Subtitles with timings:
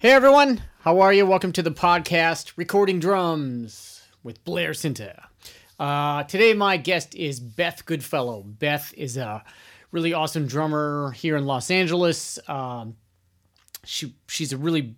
[0.00, 1.26] Hey everyone, how are you?
[1.26, 5.26] Welcome to the podcast Recording Drums with Blair Sinta.
[5.78, 8.42] Uh, today, my guest is Beth Goodfellow.
[8.42, 9.44] Beth is a
[9.92, 12.38] really awesome drummer here in Los Angeles.
[12.48, 12.96] Um,
[13.84, 14.96] she she's a really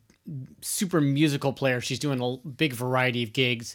[0.61, 1.81] super musical player.
[1.81, 3.75] She's doing a big variety of gigs.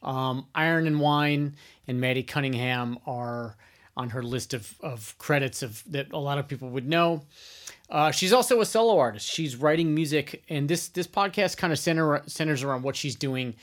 [0.00, 1.56] Um, Iron and Wine
[1.88, 3.56] and Maddie Cunningham are
[3.96, 7.24] on her list of, of credits of that a lot of people would know.
[7.90, 9.26] Uh, she's also a solo artist.
[9.26, 13.54] She's writing music, and this this podcast kind of center centers around what she's doing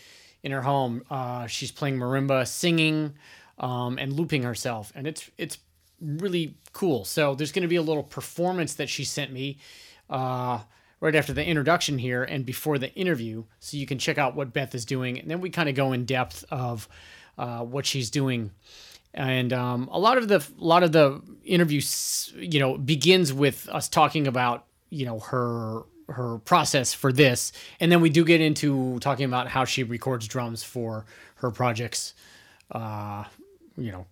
[0.43, 1.03] in her home.
[1.09, 3.13] Uh, she's playing marimba, singing,
[3.59, 5.59] um, and looping herself, and it's it's
[6.01, 7.05] really cool.
[7.05, 9.59] So there's going to be a little performance that she sent me
[10.09, 10.59] uh,
[10.99, 14.53] right after the introduction here and before the interview, so you can check out what
[14.53, 16.87] Beth is doing, and then we kind of go in depth of
[17.37, 18.51] uh, what she's doing
[19.15, 21.81] and um, a lot of the a lot of the interview
[22.35, 27.51] you know begins with us talking about you know her her process for this.
[27.79, 32.13] And then we do get into talking about how she records drums for her projects
[32.71, 33.23] uh
[33.77, 34.05] you know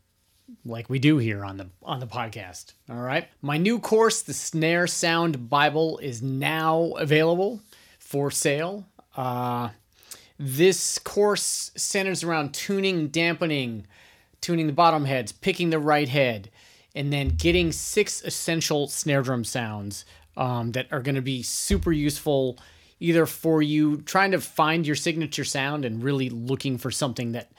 [0.66, 2.74] like we do here on the on the podcast.
[2.90, 3.28] All right?
[3.42, 7.62] My new course the snare sound bible is now available
[8.00, 8.86] for sale.
[9.16, 9.70] Uh
[10.40, 13.86] this course centers around tuning dampening
[14.44, 16.52] tuning the bottom heads, picking the right head,
[16.94, 20.06] and then getting six essential snare drum sounds
[20.38, 22.60] um, that are going to be super useful
[23.00, 27.52] either for you trying to find your signature sound and really looking for something that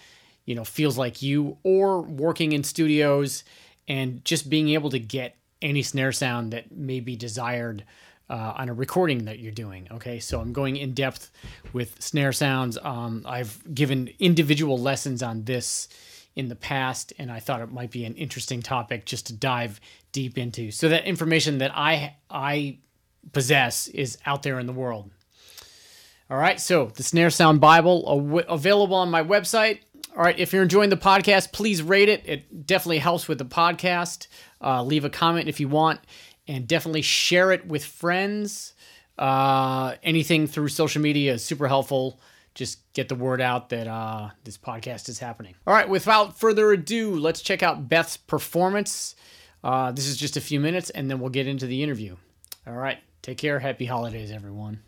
[0.45, 3.45] you know feels like you or working in studios
[3.89, 7.85] and just being able to get any snare sound that may be desired
[8.31, 9.87] uh, on a recording that you're doing.
[9.91, 11.31] Okay, so I'm going in depth
[11.73, 12.79] with snare sounds.
[12.83, 15.89] Um, I've given individual lessons on this
[16.37, 19.81] in the past, and I thought it might be an interesting topic just to dive
[20.13, 20.71] deep into.
[20.71, 22.79] So that information that I I
[23.33, 25.11] possess is out there in the world.
[26.31, 29.81] All right, so the Snare Sound Bible available on my website.
[30.17, 32.23] All right, if you're enjoying the podcast, please rate it.
[32.25, 34.29] It definitely helps with the podcast.
[34.61, 36.01] Uh, leave a comment if you want,
[36.49, 38.73] and definitely share it with friends.
[39.19, 42.21] Uh, anything through social media is super helpful
[42.55, 45.55] just get the word out that uh, this podcast is happening.
[45.67, 49.17] All right, without further ado, let's check out Beth's performance.
[49.63, 52.17] Uh, this is just a few minutes, and then we'll get into the interview.
[52.67, 53.59] All right, take care.
[53.59, 54.81] Happy holidays, everyone.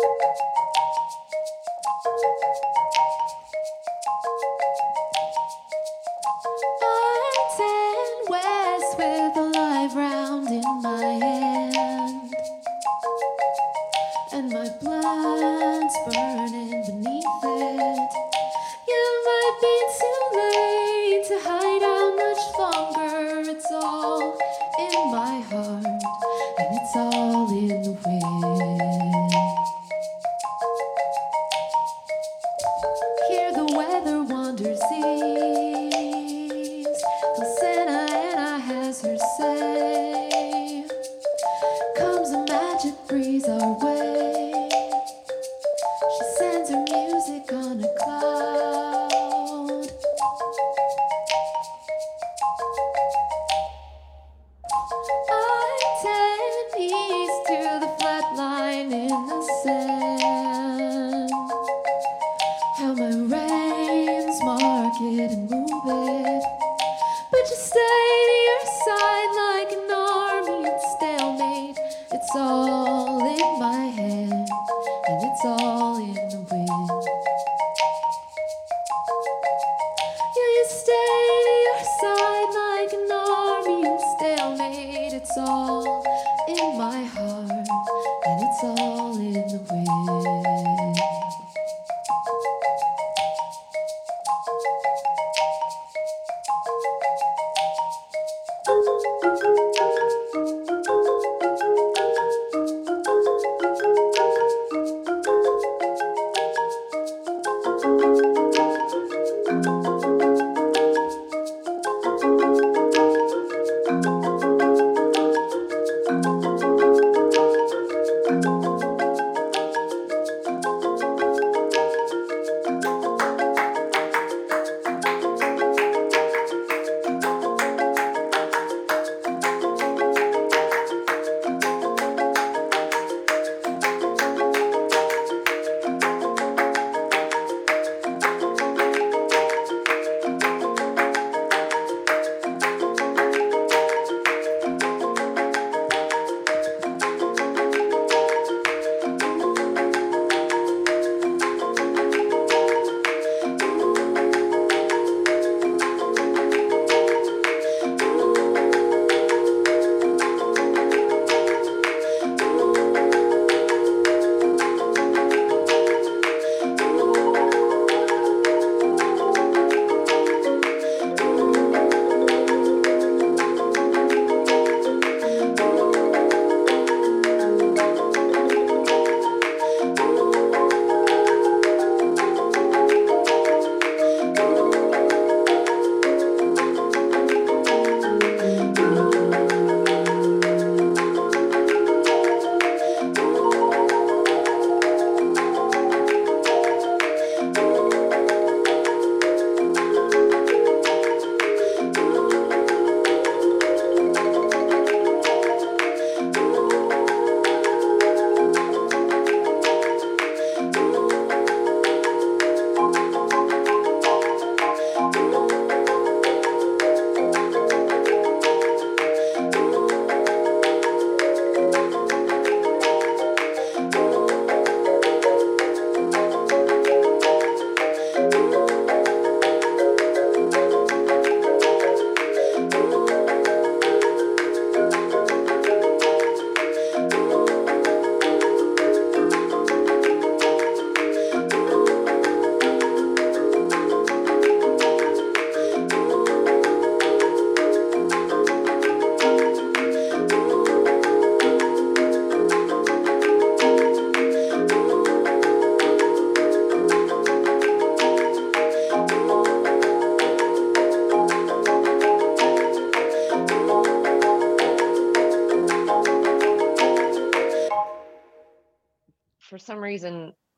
[0.00, 0.22] Thank
[2.42, 2.47] you.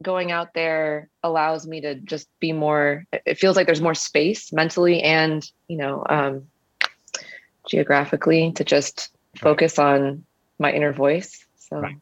[0.02, 4.52] Going out there allows me to just be more it feels like there's more space
[4.52, 6.47] mentally and you know um
[7.69, 10.25] geographically to just focus on
[10.59, 11.97] my inner voice so Right.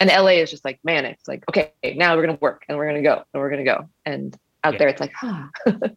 [0.00, 2.86] and la is just like man it's like okay now we're gonna work and we're
[2.86, 4.78] gonna go and we're gonna go and out Yeah.
[4.78, 5.50] there it's like ah.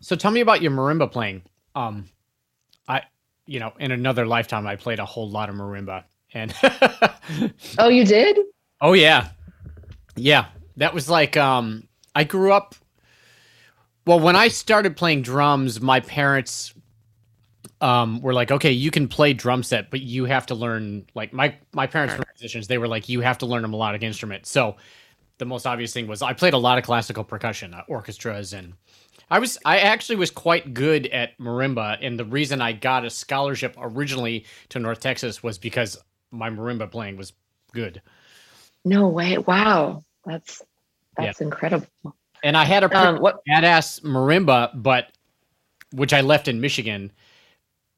[0.00, 1.42] So tell me about your marimba playing.
[1.74, 2.08] Um,
[2.86, 3.02] I,
[3.46, 6.54] you know, in another lifetime, I played a whole lot of marimba, and
[7.78, 8.38] oh you did
[8.80, 9.28] oh yeah,
[10.18, 10.46] yeah,
[10.76, 12.74] that was like um, I grew up.
[14.06, 16.74] Well, when I started playing drums, my parents
[17.80, 21.32] um were like, okay, you can play drum set, but you have to learn like
[21.32, 22.66] my my parents were musicians.
[22.66, 24.46] They were like, you have to learn a melodic instrument.
[24.46, 24.76] So
[25.38, 28.74] the most obvious thing was I played a lot of classical percussion, uh, orchestras, and
[29.30, 33.10] I was I actually was quite good at marimba, and the reason I got a
[33.10, 35.96] scholarship originally to North Texas was because
[36.30, 37.32] my marimba playing was
[37.72, 38.02] good,
[38.84, 40.62] no way wow that's
[41.18, 41.26] Yeah.
[41.26, 41.86] that's incredible
[42.42, 45.10] and I had a pretty um what badass marimba, but
[45.92, 47.10] which I left in Michigan,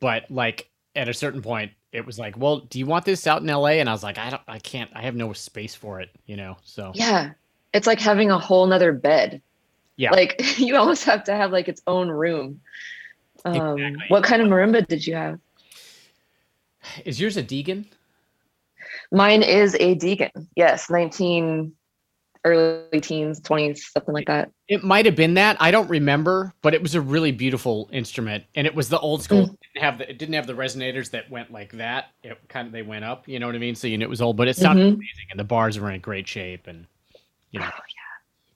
[0.00, 1.72] but like at a certain point.
[1.92, 3.80] It was like, well, do you want this out in LA?
[3.80, 6.36] And I was like, I don't, I can't, I have no space for it, you
[6.36, 6.56] know.
[6.62, 7.32] So Yeah.
[7.74, 9.42] It's like having a whole nother bed.
[9.96, 10.12] Yeah.
[10.12, 12.60] Like you almost have to have like its own room.
[13.44, 14.04] Um, Exactly.
[14.06, 15.40] What kind of marimba did you have?
[17.04, 17.86] is yours a Deagan?
[19.10, 20.46] Mine is a Deagan.
[20.54, 21.72] Yes, 19
[22.44, 24.50] early teens, 20s, something like that.
[24.68, 25.56] It might have been that.
[25.60, 29.22] I don't remember, but it was a really beautiful instrument, and it was the old
[29.22, 29.46] school.
[29.46, 29.52] Mm.
[29.52, 32.10] It didn't have the, it didn't have the resonators that went like that.
[32.22, 33.28] It kind of they went up.
[33.28, 33.74] You know what I mean?
[33.74, 34.94] So you knew it was old, but it sounded Mhm.
[34.94, 36.86] amazing, and the bars were in great shape, and
[37.50, 37.68] you know.
[37.70, 37.80] Oh,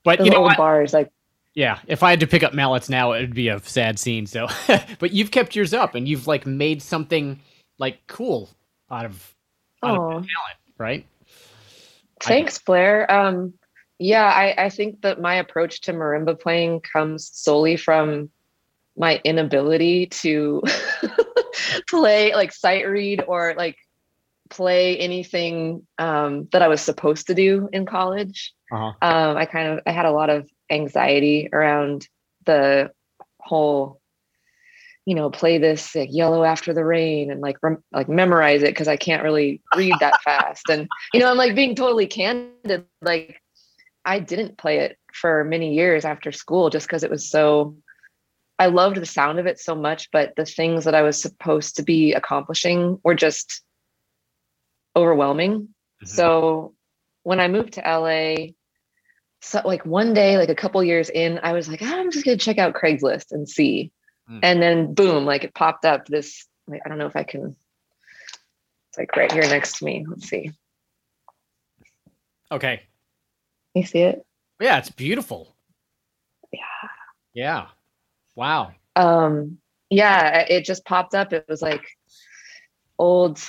[0.02, 1.10] But Those you know bars, like
[1.54, 4.26] Yeah, if I had to pick up mallets now, it would be a sad scene.
[4.26, 4.48] So,
[4.98, 7.38] but you've kept yours up, and you've like made something
[7.78, 8.50] like cool
[8.90, 9.34] out of,
[9.82, 10.28] out of Oh, talent,
[10.78, 11.06] right?
[12.20, 13.10] Thanks, Blair.
[13.10, 13.54] Um,
[13.98, 18.30] yeah, I, I think that my approach to marimba playing comes solely from
[18.96, 20.62] my inability to
[21.88, 23.76] play like sight read or like
[24.50, 28.52] play anything um, that I was supposed to do in college.
[28.72, 28.92] Uh-huh.
[29.02, 32.08] Um, I kind of I had a lot of anxiety around
[32.46, 32.90] the
[33.40, 34.00] whole,
[35.06, 38.70] you know, play this like yellow after the rain and like rem- like memorize it
[38.70, 40.68] because I can't really read that fast.
[40.68, 42.86] And you know, I'm like being totally candid.
[43.02, 43.40] Like
[44.04, 47.76] I didn't play it for many years after school just because it was so.
[48.58, 51.76] I loved the sound of it so much, but the things that I was supposed
[51.76, 53.62] to be accomplishing were just
[54.94, 55.74] overwhelming.
[56.02, 56.08] Mhm.
[56.08, 56.74] So
[57.24, 58.54] when I moved to LA,
[59.40, 62.24] so like one day, like a couple years in, I was like, "Ah, I'm just
[62.24, 63.92] gonna check out Craigslist and see.
[64.30, 64.40] Mm.
[64.42, 67.56] And then boom, like it popped up this, like, I don't know if I can,
[68.88, 70.06] it's like right here next to me.
[70.08, 70.52] Let's see.
[72.50, 72.82] Okay.
[73.74, 74.24] You see it?
[74.60, 75.54] Yeah, it's beautiful.
[76.52, 76.60] Yeah.
[77.32, 77.66] Yeah.
[78.36, 78.72] Wow.
[78.96, 79.58] Um,
[79.90, 81.32] yeah, it just popped up.
[81.32, 81.84] It was like
[82.98, 83.40] old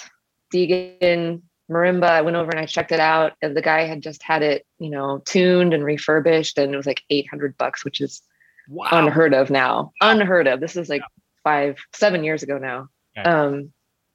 [0.54, 2.10] Deagan marimba.
[2.10, 4.66] I went over and I checked it out, and the guy had just had it,
[4.80, 8.22] you know, tuned and refurbished, and it was like 800 bucks, which is
[8.68, 8.88] Wow.
[8.92, 9.92] unheard of now.
[10.02, 10.60] Unheard of.
[10.60, 11.04] This is like
[11.44, 12.90] five, seven years ago now.
[13.16, 13.30] Okay.
[13.30, 13.72] Um,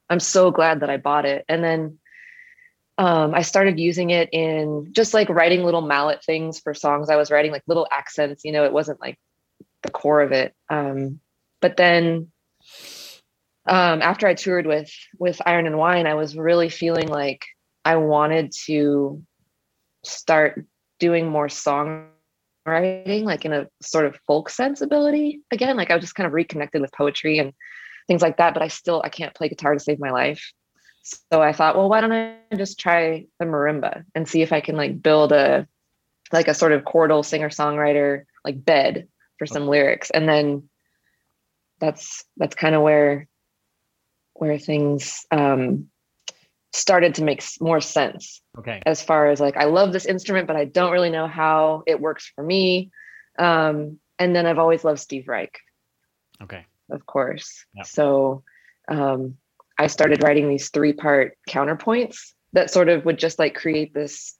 [0.09, 1.45] I'm so glad that I bought it.
[1.47, 1.99] And then
[3.01, 7.15] um, I started using it in just like writing little mallet things for songs I
[7.15, 8.45] was writing, like little accents.
[8.45, 9.17] You know, it wasn't like
[9.81, 10.53] the core of it.
[10.69, 11.19] Um,
[11.61, 12.31] but then
[13.65, 17.43] um, after I toured with with Iron and Wine, I was really feeling like
[17.83, 19.23] I wanted to
[20.05, 20.63] start
[20.99, 22.05] doing more song
[22.67, 26.33] writing like in a sort of folk sensibility again like i was just kind of
[26.33, 27.53] reconnected with poetry and
[28.05, 30.53] things like that but i still i can't play guitar to save my life
[31.01, 34.61] so i thought well why don't i just try the marimba and see if i
[34.61, 35.67] can like build a
[36.31, 40.69] like a sort of chordal singer songwriter like bed for some lyrics and then
[41.79, 43.27] that's that's kind of where
[44.33, 45.87] where things um
[46.73, 48.81] started to make more sense Okay.
[48.85, 51.99] as far as like I love this instrument, but I don't really know how it
[51.99, 52.91] works for me.
[53.37, 55.59] Um, and then I've always loved Steve Reich,
[56.41, 56.65] Okay.
[56.89, 57.65] of course.
[57.73, 57.83] Yeah.
[57.83, 58.43] So
[58.87, 59.37] um,
[59.81, 64.35] I started writing these three part counterpoints that sort of would just like create this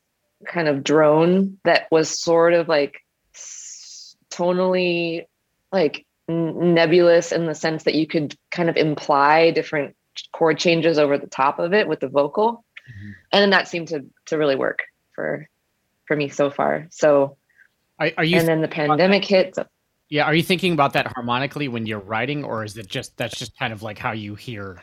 [0.46, 3.00] kind of drone that was sort of like
[4.32, 5.26] tonally
[5.72, 9.96] like nebulous in the sense that you could kind of imply different
[10.32, 12.64] chord changes over the top of it with the vocal.
[12.82, 13.14] Mhm.
[13.32, 14.84] and then that seemed to to really work
[15.16, 15.48] for
[16.06, 16.88] for me so far.
[16.92, 17.38] So
[18.00, 19.66] Are, are you and then the pandemic hit so
[20.10, 23.40] yeah, are you thinking about that harmonically when you're writing or is it just that's
[23.40, 24.82] just kind of like how you hear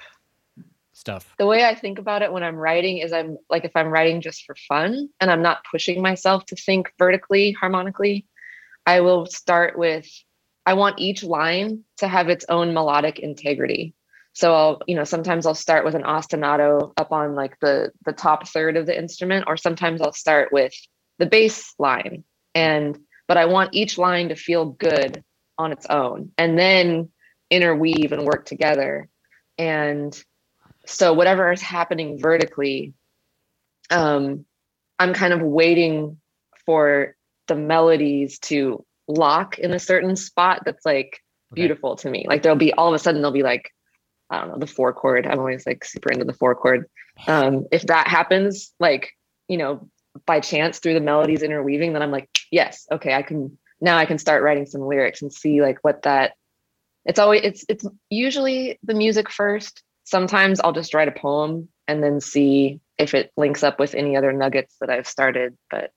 [0.99, 1.35] stuff?
[1.39, 4.21] the way i think about it when i'm writing is i'm like if i'm writing
[4.21, 8.27] just for fun and i'm not pushing myself to think vertically harmonically
[8.87, 10.07] i will start with
[10.67, 13.95] i want each line to have its own melodic integrity.
[14.33, 18.13] So i'll you know sometimes i'll start with an ostinato up on like the the
[18.13, 20.75] top third of the instrument or sometimes i'll start with
[21.19, 22.25] the bass line.
[22.55, 25.25] And but i want each line to feel good
[25.59, 27.11] on its own and then
[27.51, 29.09] interweave and work together.
[29.59, 30.17] And
[30.89, 32.95] so whatever is happening vertically
[33.91, 34.45] um
[34.99, 36.19] i'm kind of waiting
[36.67, 37.15] for
[37.47, 41.63] the melodies to lock in a certain spot that's like Okay.
[41.63, 42.27] beautiful to me.
[42.29, 43.73] Like there'll be all of a sudden there'll be like
[44.29, 45.27] i don't know the four chord.
[45.27, 46.85] I'm always like super into the four chord.
[47.27, 49.13] Um if that happens like
[49.49, 49.89] you know
[50.27, 54.05] by chance through the melodies interweaving then i'm like yes okay i can now i
[54.05, 56.33] can start writing some lyrics and see like what that
[57.07, 62.03] it's always it's it's usually the music first sometimes i'll just write a poem and
[62.03, 65.91] then see if it links up with any other nuggets that i've started but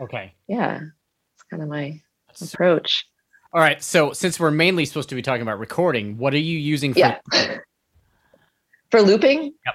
[0.00, 0.34] Okay.
[0.48, 0.80] yeah
[1.34, 2.00] it's kind of my
[2.42, 3.06] approach
[3.52, 3.80] All right.
[3.80, 6.98] So since we're mainly supposed to be talking about recording, what are you using for
[6.98, 7.18] yeah
[8.90, 9.74] for looping Yep.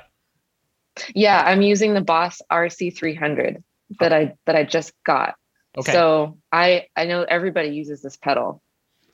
[1.15, 3.63] yeah i'm using the boss rc300
[4.01, 5.36] that i that i just got
[5.77, 5.91] Okay.
[5.93, 8.62] so i i know everybody uses this pedal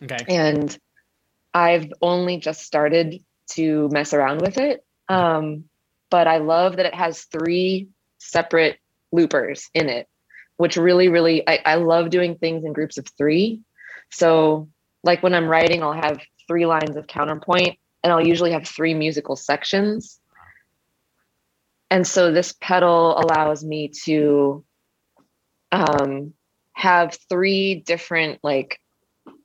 [0.03, 0.25] okay.
[0.27, 0.77] and
[1.53, 4.83] I've only just started to mess around with it.
[5.07, 5.65] Um,
[6.09, 8.77] but I love that it has three separate
[9.11, 10.07] loopers in it,
[10.57, 13.61] which really, really, I, I love doing things in groups of three.
[14.11, 14.69] So,
[15.03, 18.93] like when I'm writing, I'll have three lines of counterpoint and I'll usually have three
[18.93, 20.19] musical sections.
[21.89, 24.63] And so this pedal allows me to
[25.71, 26.33] um,
[26.73, 28.79] have three different like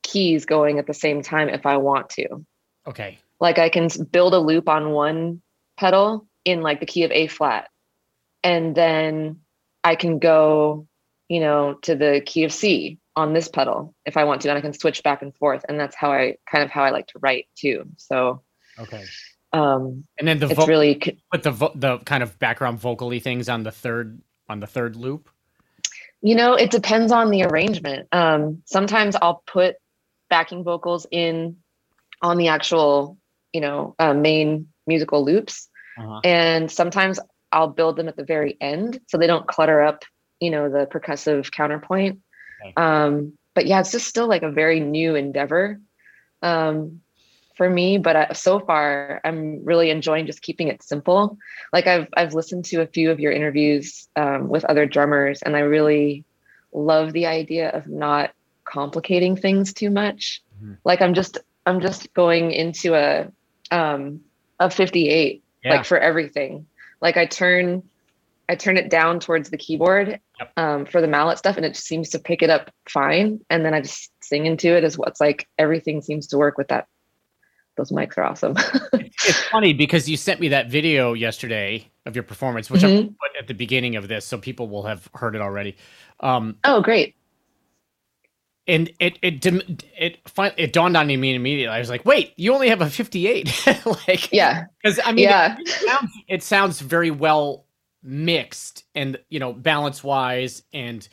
[0.03, 2.45] keys going at the same time if I want to.
[2.87, 3.19] Okay.
[3.41, 5.43] Like I can build a loop on one
[5.79, 7.69] pedal in like the key of A flat.
[8.43, 9.41] And then
[9.85, 10.87] I can go,
[11.29, 14.59] you know, to the key of C on this pedal if I want to, and
[14.59, 15.65] I can switch back and forth.
[15.69, 17.85] And that's how I kind of how I like to write too.
[17.97, 18.43] So
[18.79, 19.05] Okay.
[19.53, 22.79] um And then the it's vo- really c- put the vo- the kind of background
[22.79, 25.29] vocally things on the third on the third loop.
[26.23, 28.07] You know, it depends on the arrangement.
[28.13, 29.77] Um, sometimes I'll put
[30.29, 31.57] backing vocals in
[32.21, 33.17] on the actual,
[33.53, 36.21] you know, uh, main musical loops, Uh-huh.
[36.25, 37.19] and sometimes
[37.53, 40.05] I'll build them at the very end so they don't clutter up,
[40.41, 42.21] you know, the percussive counterpoint.
[42.63, 42.73] Okay.
[42.77, 45.81] Um, but yeah, it's just still like a very new endeavor
[46.43, 47.01] um,
[47.57, 47.99] for me.
[47.99, 51.37] But I, so far, I'm really enjoying just keeping it simple.
[51.73, 55.57] Like I've I've listened to a few of your interviews um, with other drummers, and
[55.57, 56.25] I really
[56.73, 58.31] love the idea of not
[58.65, 60.41] complicating things too much.
[60.63, 60.79] Mhm.
[60.85, 63.27] Like I'm just I'm just going into a
[63.71, 64.21] um,
[64.59, 65.71] a 58 Yeah.
[65.75, 66.67] like for everything.
[67.01, 67.83] Like I turn
[68.49, 70.53] I turn it down towards the keyboard Yep.
[70.57, 73.41] um, for the mallet stuff, and it just seems to pick it up fine.
[73.49, 76.69] And then I just sing into it as what's like everything seems to work with
[76.69, 76.87] that.
[77.77, 78.57] Those mics are awesome.
[78.93, 83.09] it's funny because you sent me that video yesterday of your performance, which I Mhm.
[83.19, 85.77] put at the beginning of this, so people will have heard it already.
[86.19, 87.15] Um, oh, great.
[88.71, 89.45] And it it
[89.99, 91.67] it fin- it dawned on me immediately.
[91.69, 93.67] I was like, wait, you only have a fifty-eight,
[94.09, 94.65] like Yeah.
[94.83, 95.57] because I mean, yeah.
[95.59, 97.67] it, sounds, it sounds very well
[98.03, 101.07] mixed and you know balance wise and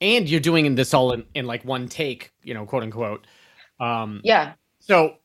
[0.00, 3.26] and you're doing this all in, in like one take you know quote unquote
[3.80, 4.52] um Yeah.
[4.78, 5.16] so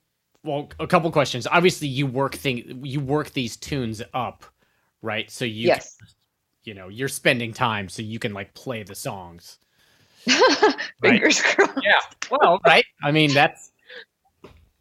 [0.44, 4.46] well a couple questions obviously you work thing you work these tunes up
[5.04, 5.96] right so you can- yes.
[6.64, 9.60] you know you're spending time so you can like play the songs
[11.02, 11.80] Fingers crossed.
[11.84, 12.00] yeah.
[12.32, 12.86] Well right.
[13.04, 13.72] I mean that's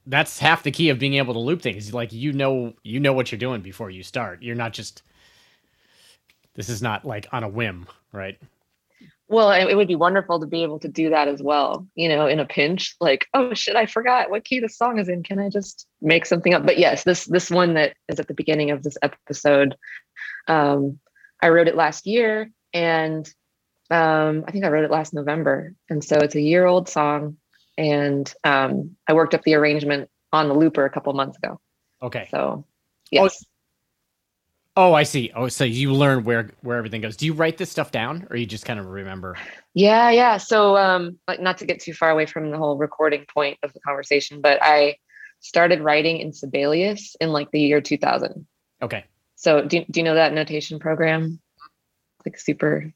[0.06, 1.92] that's half the key of being able to loop things.
[1.92, 4.42] Like you know you know what you're doing before you start.
[4.42, 5.02] You're not just
[6.54, 8.38] this is not like on a whim right?
[9.28, 12.08] Well, it it would be wonderful to be able to do that as well, you
[12.08, 14.30] know, in a pinch, like, oh shit, I forgot.
[14.30, 15.22] What key the song is in.
[15.22, 16.66] Can I just make something up?
[16.66, 19.74] But yes, this this one that is at the beginning of this episode,
[20.48, 20.98] um,
[21.40, 23.28] I wrote it last year and
[23.92, 25.74] um, I think I wrote it last November.
[25.90, 27.36] And so it's a year old song.
[27.76, 31.60] And um, I worked up the arrangement on the looper a couple months ago.
[32.02, 32.64] okay So
[33.10, 33.44] yes.
[34.74, 37.70] oh i see oh so you learn where where everything goes do you write this
[37.70, 39.36] stuff down or you just kind of remember
[39.74, 40.38] Yeah, yeah.
[40.38, 43.72] So um like not to get too far away from the whole recording point of
[43.74, 44.96] the conversation, but I
[45.40, 48.46] started writing in Sibelius in like the year 2000.
[48.82, 49.04] okay
[49.36, 51.40] So do, do you know that notation program?
[52.24, 52.92] Like super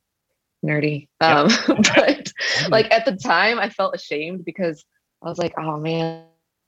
[0.67, 1.09] nerdy.
[1.21, 1.49] Um
[1.95, 2.33] but
[2.69, 4.85] like at the time I felt ashamed because
[5.23, 6.25] I was like, oh man,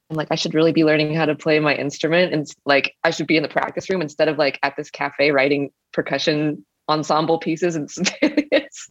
[0.09, 3.27] like I should really be learning how to play my instrument and like I should
[3.27, 7.75] be in the practice room instead of like at this cafe writing percussion ensemble pieces
[7.75, 8.89] and Sibelius.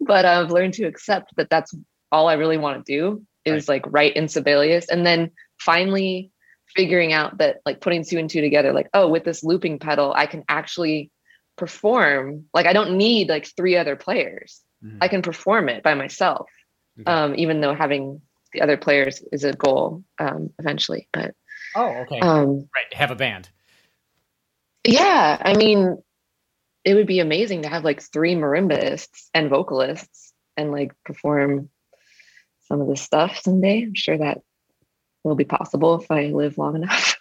[0.00, 1.74] but I've learned to accept that that's
[2.12, 6.30] all I really want to do is like write in Sibelius and then finally
[6.76, 10.12] figuring out that like putting two and two together like oh with this looping pedal
[10.16, 11.10] I can actually
[11.56, 14.98] perform like I don't need like three other players Mhm.
[15.00, 16.48] I can perform it by myself,
[17.00, 17.10] Okay.
[17.10, 18.20] um, even though having
[18.52, 21.08] the other players is a goal um, eventually.
[21.12, 21.34] But
[21.74, 23.48] oh okay um, right have a band
[24.84, 26.02] yeah, I mean,
[26.84, 31.70] it would be amazing to have like three marimbaists and vocalists and like perform
[32.66, 33.82] some of this stuff someday.
[33.82, 34.40] I'm sure that
[35.22, 37.11] will be possible if I live long enough.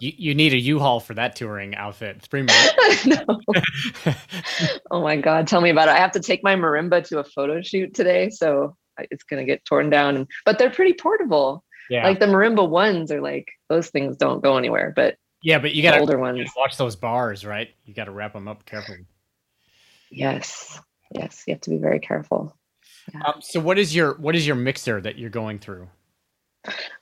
[0.00, 2.46] You, you need a u-haul for that touring outfit it's pretty
[3.06, 3.40] no.
[4.90, 5.92] Oh my God, tell me about it.
[5.92, 8.30] I have to take my marimba to a photo shoot today.
[8.30, 10.26] So it's going to get torn down.
[10.44, 11.64] But they're pretty portable.
[11.88, 15.72] yeah like the marimba ones are like those things don't go anywhere but yeah but
[15.72, 19.06] you gotta older ones watch those bars right you gotta wrap them up carefully
[20.10, 20.80] yes
[21.12, 22.56] yes you have to be very careful
[23.24, 25.88] um, so what is your what is your mixer that you're going through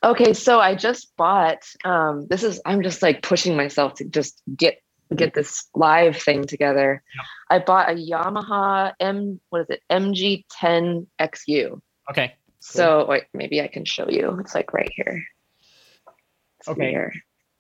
[0.05, 4.41] okay so i just bought um this is i'm just like pushing myself to just
[4.57, 4.79] get
[5.17, 7.03] get this live thing together.
[7.49, 9.83] I bought a yamaha m what is it?
[9.91, 14.37] Mg10 xu okay so wait maybe i can show you.
[14.41, 15.25] It's like right here.
[16.61, 16.91] It's Okay.
[16.91, 17.15] here.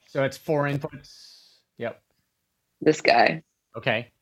[0.09, 1.55] so it's four inputs?
[1.79, 2.03] Yep.
[2.83, 3.43] This guy.
[3.75, 4.13] Okay.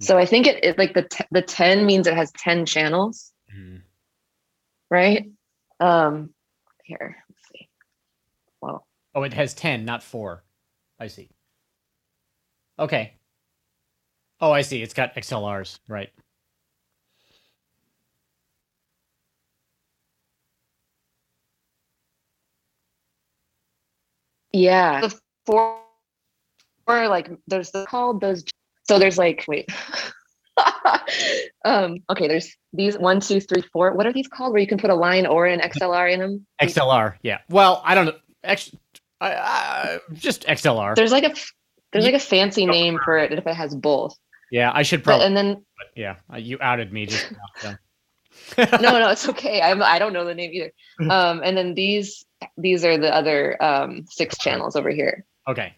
[0.00, 3.32] So i think it, it like the t- the 10 means it has 10 channels.
[3.50, 3.80] Mhm.
[4.90, 5.30] right?
[5.80, 6.34] Um,
[6.86, 7.68] here, let's see.
[8.60, 10.44] Well, oh it has 10 not four
[11.00, 11.30] i see
[12.78, 13.14] okay
[14.40, 16.10] oh i see it's got xlrs right
[24.56, 25.78] yeah, the four
[26.86, 28.44] or like there's the, called those.
[28.88, 29.68] So there's like wait.
[31.64, 33.92] um, okay, there's these one, two, three, four.
[33.92, 34.52] What are these called?
[34.52, 36.46] Where you can put a line or an XLR in them?
[36.60, 37.14] XLR.
[37.22, 37.38] Yeah.
[37.48, 38.16] Well, I don't know.
[38.44, 38.74] X,
[39.20, 40.94] I, I, just XLR.
[40.94, 41.34] There's like a
[41.92, 44.16] there's like a fancy name for it if it has both.
[44.50, 45.26] yeah, I should But probably.
[45.26, 47.26] and then but yeah, uh, you outed me just
[48.58, 49.60] no, no, it's okay.
[49.62, 50.72] I'm I don't know the name either.
[51.10, 52.24] Um, and then these
[52.56, 55.24] these are the other um six channels over here.
[55.48, 55.74] Okay.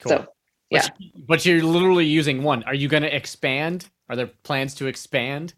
[0.00, 0.10] Cool.
[0.10, 0.26] So
[0.70, 0.82] yeah.
[0.82, 2.62] But, but you're literally using one.
[2.64, 3.88] Are you going to expand?
[4.08, 5.54] Are there plans to expand?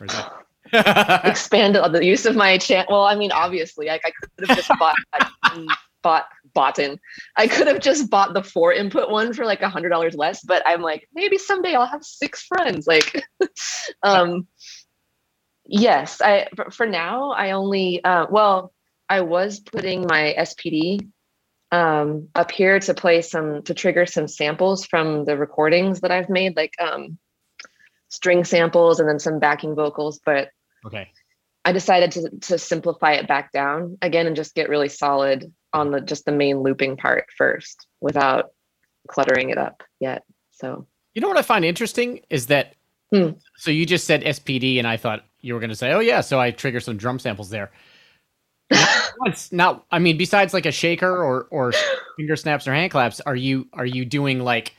[0.00, 0.32] Or is that?
[1.24, 2.86] expand the use of my channel.
[2.90, 4.96] Well, I mean, obviously, like I could have just bought
[6.02, 6.98] bought bought in.
[7.36, 10.42] I could have just bought the four input one for like a hundred dollars less,
[10.42, 12.86] but I'm like, maybe someday I'll have six friends.
[12.86, 13.24] Like,
[14.02, 14.46] um,
[15.66, 18.72] yes, I for- for now I only uh, well,
[19.08, 21.08] I was putting my SPD
[21.72, 26.28] um up here to play some to trigger some samples from the recordings that I've
[26.30, 27.18] made, like um
[28.14, 30.48] string samples and then some backing vocals, but
[30.86, 31.10] okay.
[31.64, 35.90] I decided to to simplify it back down again and just get really solid on
[35.90, 38.50] the just the main looping part first without
[39.08, 40.22] cluttering it up yet.
[40.52, 42.74] So You know what I find interesting is that.
[43.14, 43.30] Hmm.
[43.58, 46.20] So you just said SPD, and I thought you were going to say, "Oh yeah,"
[46.20, 47.70] so I trigger some drum samples there.
[49.26, 49.86] It's not.
[49.92, 51.72] I mean, besides like a shaker or or
[52.16, 54.74] finger snaps or hand claps, are you are you doing like,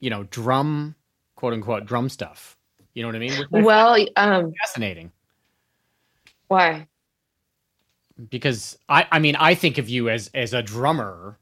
[0.00, 0.96] you know, drum,
[1.36, 2.56] quote unquote, drum stuff?
[2.94, 3.46] You know what I mean?
[3.50, 5.12] Well, um, fascinating
[6.48, 6.88] why?
[8.28, 11.38] because I I mean I think of you as as a drummer.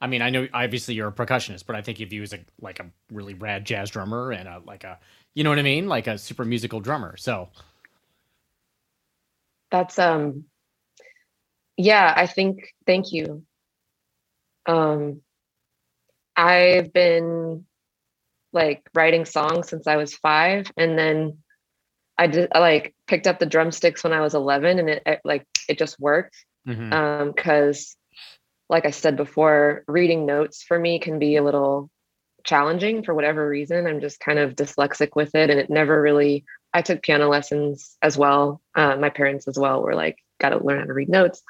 [0.00, 2.40] I mean I know obviously you're a percussionist, but I think of you as a
[2.60, 4.98] like a really rad jazz drummer and a like a
[5.34, 7.16] you know what I mean like a super musical drummer.
[7.16, 7.50] So
[9.70, 10.44] That's um
[11.76, 13.44] yeah, I think thank you.
[14.64, 15.20] Um
[16.34, 17.66] I've been
[18.56, 21.38] like writing songs since I was 5 and then
[22.18, 25.20] I did I, like picked up the drumsticks when I was 11 and it, it
[25.24, 26.34] like it just worked.
[26.66, 26.92] mhm.
[26.92, 27.96] um because
[28.68, 31.88] like i said before reading notes for me can be a little
[32.44, 36.44] challenging for whatever reason i'm just kind of dyslexic with it and it never really
[36.72, 40.64] i took piano lessons as well uh, my parents as well were like got to
[40.64, 41.42] learn how to read notes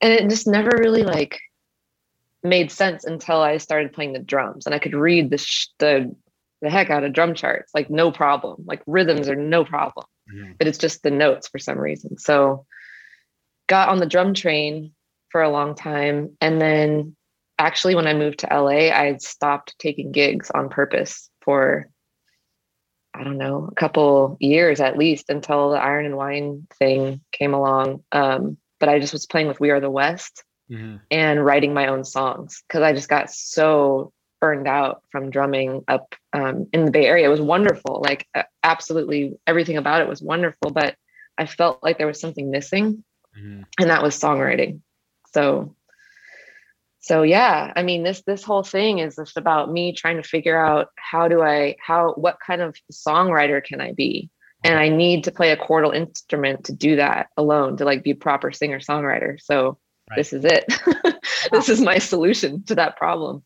[0.00, 1.40] and it just never really like
[2.42, 6.14] made sense until i started playing the drums and i could read the sh- the
[6.62, 10.56] the heck out of drum charts like no problem like rhythms are no problem Mhm.
[10.58, 12.18] but it's just the notes for some reason.
[12.18, 12.66] So
[13.68, 14.92] got on the drum train
[15.30, 16.36] for a long time.
[16.40, 17.14] And then
[17.60, 21.88] actually when I moved to LA, I stopped taking gigs on purpose for
[23.14, 27.54] I don't know, a couple years at least until the Iron and Wine thing came
[27.54, 28.02] along.
[28.12, 31.00] Um, but I just was playing with We Are the West Mhm.
[31.10, 36.14] and writing my own songs because I just got so burned out from drumming up
[36.32, 37.26] um, in the Bay Area.
[37.26, 38.26] It was wonderful, like
[38.62, 40.96] absolutely everything about it was wonderful, but
[41.38, 43.04] I felt like there was something missing,
[43.38, 43.64] Mhm.
[43.78, 44.80] and that was songwriting.
[45.32, 45.74] So,
[47.00, 50.58] so yeah, I mean this this whole thing is just about me trying to figure
[50.58, 54.30] out how do I how what kind of songwriter can I be.
[54.64, 58.10] And I need to play a chordal instrument to do that alone, to like be
[58.10, 59.40] a proper singer songwriter.
[59.40, 59.78] So
[60.10, 60.16] Right.
[60.16, 60.64] this is it.
[61.52, 63.42] this is my solution to that problem.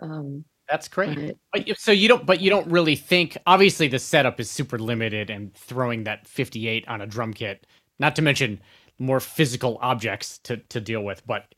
[0.00, 1.36] Um, That's great.
[1.52, 3.36] but- But so you don't, but you don't really think.
[3.46, 7.66] Obviously, the setup is super limited, and throwing that 58 on a drum kit,
[7.98, 8.60] not to mention
[8.98, 11.26] more physical objects to to deal with.
[11.26, 11.54] But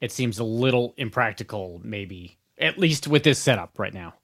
[0.00, 4.14] it seems a little impractical, maybe at least with this setup right now.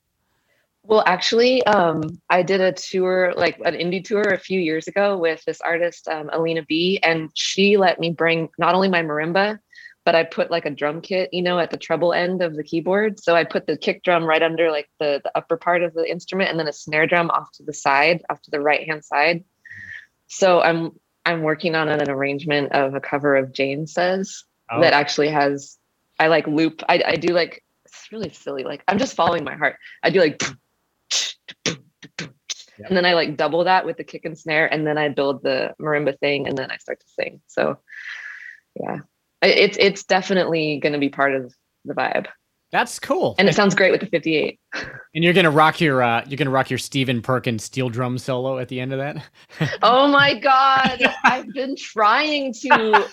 [0.88, 5.18] Well, actually, um, I did a tour, like an indie tour a few years ago
[5.18, 9.59] with this artist, um, Alina B, and she let me bring not only my marimba,
[10.05, 12.62] but I put like a drum kit, you know, at the treble end of the
[12.62, 13.18] keyboard.
[13.18, 16.09] So I put the kick drum right under like the, the upper part of the
[16.09, 19.05] instrument and then a snare drum off to the side, off to the right hand
[19.05, 19.42] side.
[20.29, 20.92] So I'm
[21.25, 25.77] I'm working on an arrangement of a cover of Jane Says Oh, that actually has
[26.20, 26.85] I like loop.
[26.88, 28.62] I, I do like it's really silly.
[28.62, 29.77] Like I'm just following my heart.
[30.05, 30.40] I do like
[32.78, 32.88] Yep.
[32.88, 35.42] and then I like double that with the kick and snare, and then I build
[35.42, 37.40] the marimba thing, and then I start to sing.
[37.46, 37.78] So
[38.78, 38.98] yeah,
[39.40, 41.54] it's it's definitely going to be part of
[41.87, 42.26] the vibe,
[42.72, 43.35] that's cool.
[43.38, 44.59] and it sounds great with the 58.
[45.14, 48.59] And you're gonna rock your uh, you're gonna rock your Stephen Perkins steel drum solo
[48.59, 49.24] at the end of that.
[49.82, 53.09] Oh my god, I've been trying to.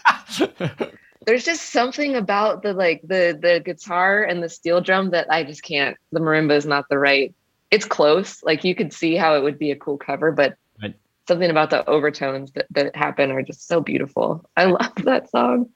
[1.25, 5.43] There's just something about the like the the guitar and the steel drum that I
[5.43, 5.95] just can't.
[6.11, 7.33] The marimba is not the right.
[7.73, 8.43] It's close.
[8.43, 10.93] Like you could see how it would be a cool cover, but Right.
[11.27, 14.45] something about the overtones that, that happen are just so beautiful.
[14.55, 15.69] I love that song.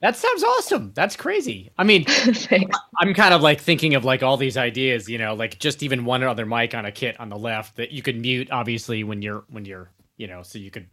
[0.00, 0.92] That sounds awesome.
[0.94, 1.70] That's crazy.
[1.76, 2.06] I mean,
[2.98, 6.06] I'm kind of like thinking of like all these ideas, you know, like just even
[6.06, 9.20] one other mic on a kit on the left that you could mute obviously when
[9.20, 10.86] you're when you're, you know, so you could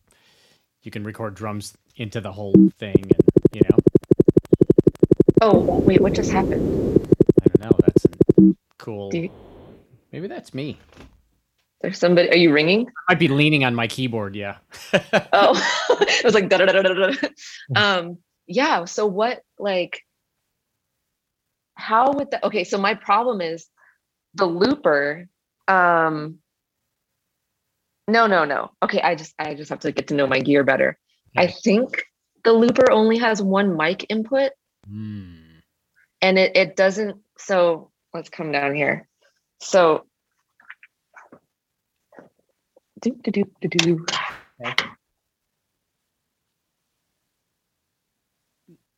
[0.83, 3.21] you can record drums into the whole thing and
[3.53, 3.77] you know,
[5.41, 6.99] Oh wait, what just happened?
[7.41, 8.05] I don't know, that's
[8.77, 9.09] cool.
[9.09, 9.31] Do you-
[10.17, 10.79] Maybe that's me.
[11.81, 12.31] There's somebody.
[12.31, 12.87] Are you ringing?
[13.07, 14.57] I'd be leaning on my keyboard, yeah.
[15.31, 15.53] Oh,
[16.01, 17.13] it was like da da da da da.
[17.75, 18.85] Um, yeah.
[18.85, 20.01] So what, like,
[21.75, 22.43] how would that?
[22.45, 23.67] Okay, so my problem is
[24.33, 25.29] the looper.
[25.67, 26.39] Um,
[28.07, 28.71] no, no, no.
[28.81, 30.97] Okay, I just I just have to get to know my gear better.
[31.35, 32.03] I think
[32.43, 34.53] the looper only has one mic input,
[34.87, 35.59] Hmm.
[36.23, 37.17] and it it doesn't.
[37.37, 39.07] So let's come down here.
[39.61, 40.06] So.
[43.01, 44.05] Do, do, do, do, do.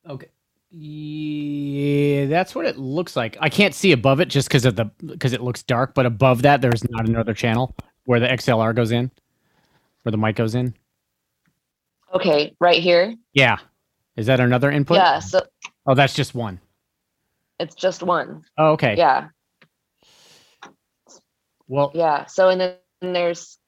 [0.07, 0.27] Okay.
[0.71, 3.37] Yeah, that's what it looks like.
[3.41, 5.93] I can't see above it just because of the because it looks dark.
[5.95, 9.09] But above that, there's not another channel where the XLR goes in,
[10.03, 10.75] where the mic goes in.
[12.13, 13.15] Okay, right here.
[13.33, 13.57] Yeah,
[14.15, 14.97] is that another input?
[14.97, 15.41] Yeah, so
[15.85, 16.59] Oh, that's just one.
[17.59, 18.43] it's just one.
[18.57, 18.95] Oh, okay.
[18.95, 19.29] Yeah,
[21.67, 22.25] Well, yeah.
[22.25, 23.58] So and then there's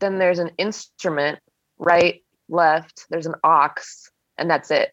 [0.00, 1.38] then there's an instrument,
[1.78, 3.06] right, left.
[3.10, 3.68] There's an aux,
[4.38, 4.92] and that's it.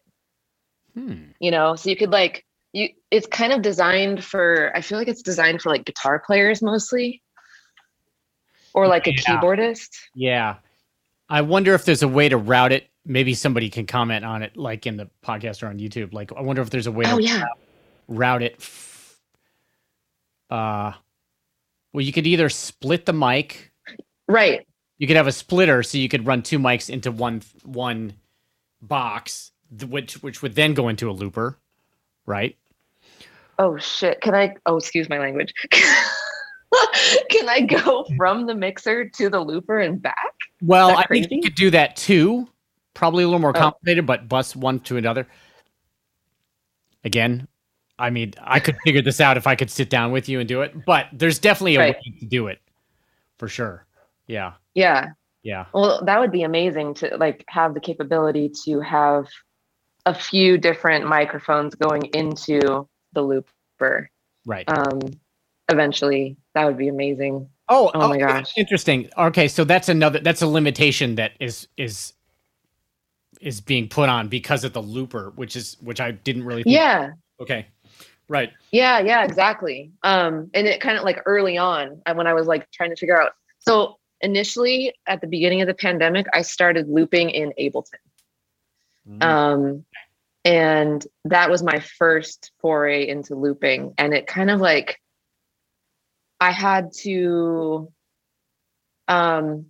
[0.94, 1.16] hmm.
[1.40, 2.90] You know, so you could like you.
[3.10, 4.70] It's kind of designed for.
[4.76, 7.22] I feel like it's designed for like guitar players mostly,
[8.74, 9.88] or like a keyboardist.
[10.14, 10.56] yeah.
[11.30, 12.88] I wonder if there's a way to route it.
[13.04, 16.14] Maybe somebody can comment on it, like in the podcast or on YouTube.
[16.14, 17.44] Like, I wonder if there's a way Oh to yeah,
[18.06, 18.54] route it.
[18.58, 19.18] f-
[20.50, 20.92] Uh,
[21.92, 23.72] well, you could either split the mic
[24.26, 24.66] right.
[24.98, 28.12] You could have a splitter so you could run two mics into one one
[28.82, 29.52] box
[29.88, 31.58] which which would then go into a looper
[32.26, 32.56] right
[33.60, 34.20] Oh shit.
[34.20, 34.54] Can I?
[34.66, 35.52] Oh, excuse my language.
[35.72, 40.32] Can I go from the mixer to the looper and back?
[40.62, 42.46] well i think you could do that too
[42.94, 43.60] probably a little more Oh.
[43.60, 45.26] complicated but bus one to another
[47.04, 47.46] again
[47.98, 50.48] i mean i could figure this out if i could sit down with you and
[50.48, 51.94] do it but there's definitely a Right.
[51.96, 52.60] way to do it
[53.38, 53.86] for sure
[54.26, 55.10] yeah Yeah.
[55.42, 59.26] yeah Well, that would be amazing to like have the capability to have
[60.06, 64.10] a few different microphones going into the looper.
[64.46, 65.00] right Um,
[65.68, 67.48] eventually, that would be amazing.
[67.68, 68.52] Oh, Oh my gosh.
[68.56, 69.10] Interesting.
[69.16, 72.14] Okay, so that's another that's a limitation that is is
[73.40, 76.76] is being put on because of the looper, which is which I didn't really think.
[76.76, 77.10] Yeah,
[77.40, 77.66] Okay.
[78.28, 78.52] Right.
[78.72, 79.90] yeah, yeah, exactly.
[80.02, 82.96] Um, and it kind of like early on, and when I was like trying to
[82.96, 83.32] figure out.
[83.58, 88.00] So initially, at the beginning of the pandemic, I started looping in Ableton.
[89.08, 89.84] Mm, um
[90.44, 95.00] and that was my first foray into looping and it kind of like
[96.40, 97.90] i had to
[99.08, 99.66] um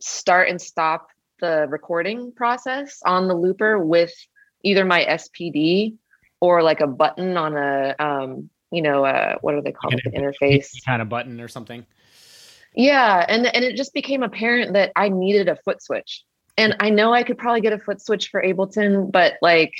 [0.00, 1.08] start and stop
[1.40, 4.12] the recording process on the looper with
[4.62, 5.96] either my spd
[6.40, 10.00] or like a button on a um you know uh what are they called An
[10.04, 11.86] the interface kind of button or something.
[12.74, 16.24] Yeah, and and it just became apparent that I needed a foot switch.
[16.56, 19.72] And I know I could probably get a foot switch for Ableton, but like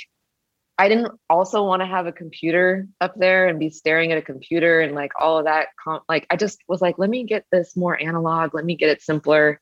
[0.77, 4.23] I didn't also want to have a computer up there and be staring at a
[4.23, 7.45] computer and like all of that com- like I just was like let me get
[7.51, 9.59] this more analog, let me get it simpler.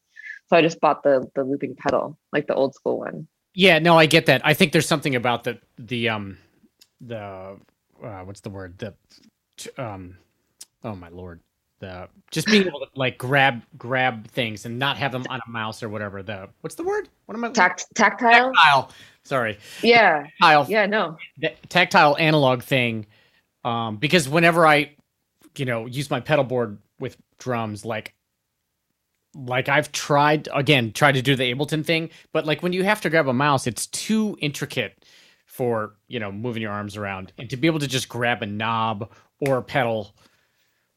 [0.49, 3.27] So I just bought the the looping pedal, like the old school one.
[3.53, 4.41] Yeah, no, I get that.
[4.45, 6.37] I think there's something about the the um
[7.01, 7.57] the
[8.03, 8.93] uh, what's the word the
[9.77, 10.17] um
[10.83, 11.41] oh my lord
[11.81, 15.49] the just being able to like grab grab things and not have them on a
[15.49, 18.53] mouse or whatever the what's the word what am I Tact tactile?
[18.53, 18.91] tactile
[19.23, 20.23] sorry Yeah.
[20.39, 21.17] tactile Yeah, no.
[21.39, 23.05] the tactile analog thing
[23.65, 24.91] um because whenever i
[25.57, 28.13] you know use my pedal board with drums like
[29.35, 33.01] like i've tried again tried to do the ableton thing but like when you have
[33.01, 35.03] to grab a mouse it's too intricate
[35.45, 38.45] for you know moving your arms around and to be able to just grab a
[38.45, 40.13] knob or a pedal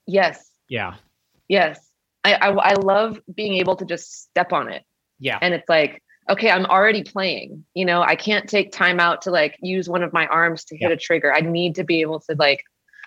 [0.07, 0.51] Yes.
[0.69, 0.95] Yeah
[1.49, 1.91] Yes.
[2.25, 4.83] I, I I love being able to just step on it.
[5.19, 9.23] yeah and it's like okay i'm already playing you know i can't take time out
[9.23, 10.95] to like use one of my arms to hit Yeah.
[10.95, 12.63] a trigger i need to be able to like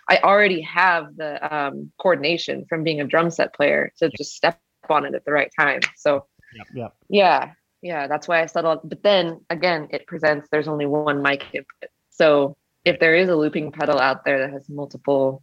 [0.07, 4.59] i already have the um, coordination from being a drum set player to just step
[4.89, 6.89] on it at the right time so yeah, yeah.
[7.09, 11.43] yeah yeah that's why i settled but then again it presents there's only one mic
[11.53, 15.41] input so if there is a looping pedal out there that has multiple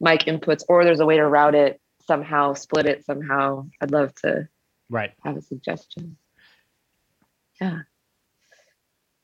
[0.00, 4.14] mic inputs or there's a way to route it somehow split it somehow i'd love
[4.14, 4.46] to
[4.90, 6.16] right have a suggestion.
[7.60, 7.78] Yeah.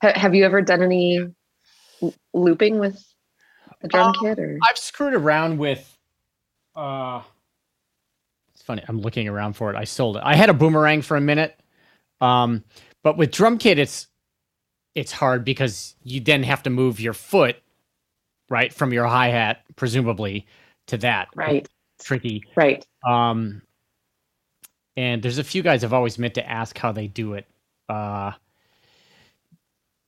[0.02, 1.20] Ha- have you ever done any
[2.02, 3.00] l- looping with
[3.82, 5.96] the drum Uh, kit or I've screwed around with.
[6.74, 7.20] Uh,
[8.54, 8.82] it's funny.
[8.88, 9.76] I'm looking around for it.
[9.76, 10.22] I sold it.
[10.24, 11.60] I had a boomerang for a minute,
[12.20, 12.64] um,
[13.02, 14.08] but with drum kit, it's
[14.94, 17.56] it's hard because you then have to move your foot
[18.52, 20.46] right from your hi hat, presumably,
[20.86, 21.28] to that.
[21.34, 21.66] right,
[22.00, 22.44] Tricky.
[22.54, 22.86] right.
[23.08, 23.62] Um,
[24.94, 27.46] and there's a few guys I've always meant to ask how they do it.
[27.88, 28.32] Uh,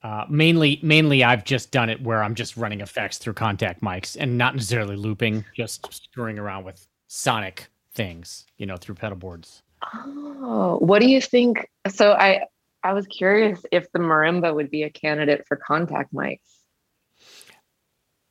[0.03, 4.15] uh, mainly, mainly I've just done it where I'm just running effects through contact mics
[4.21, 9.63] and not necessarily looping, just screwing around with sonic things, you know, through pedal boards.
[9.95, 11.67] Oh, what do you think?
[11.89, 12.43] So I
[12.83, 16.64] I was curious if the marimba would be a candidate for contact mics.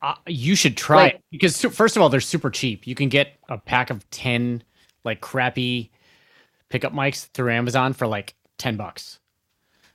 [0.04, 2.86] Uh, you should try Like- it because first of all, they're super cheap.
[2.86, 4.62] You can get a pack of ten
[5.02, 5.90] like crappy
[6.68, 9.18] pickup mics through Amazon for like ten bucks.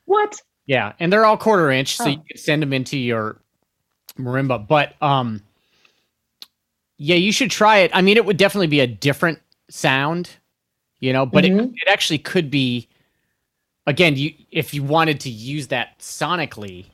[0.05, 0.41] What?
[0.65, 2.07] Yeah, and they're all quarter inch, so Oh.
[2.07, 3.39] you can send them into your
[4.17, 4.67] marimba.
[4.67, 5.43] But um,
[6.97, 7.91] yeah, you should try it.
[7.93, 10.31] I mean, it would definitely be a different sound,
[10.99, 11.71] you know, but it, Mhm.
[11.75, 12.87] it actually could be.
[13.87, 16.85] Again, you if you wanted to use that sonically,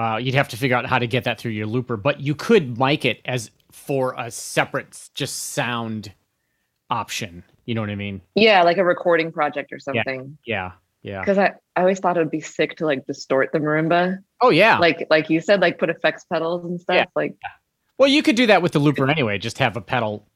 [0.00, 1.96] uh, you'd have to figure out how to get that through your looper.
[1.96, 6.12] But you could mic it as for a separate just sound
[6.88, 7.44] option.
[7.66, 8.22] You know what I mean?
[8.34, 10.38] Yeah, like a recording project or something.
[10.46, 11.20] Yeah, yeah.
[11.20, 14.22] Because I, I always thought it would be sick to like distort the marimba.
[14.40, 14.78] Oh yeah.
[14.78, 16.96] Like like you said, like put effects pedals and stuff.
[16.96, 17.04] Yeah.
[17.14, 17.36] Like
[17.98, 19.36] Well, you could do that with the looper anyway.
[19.38, 20.26] Just have a pedal.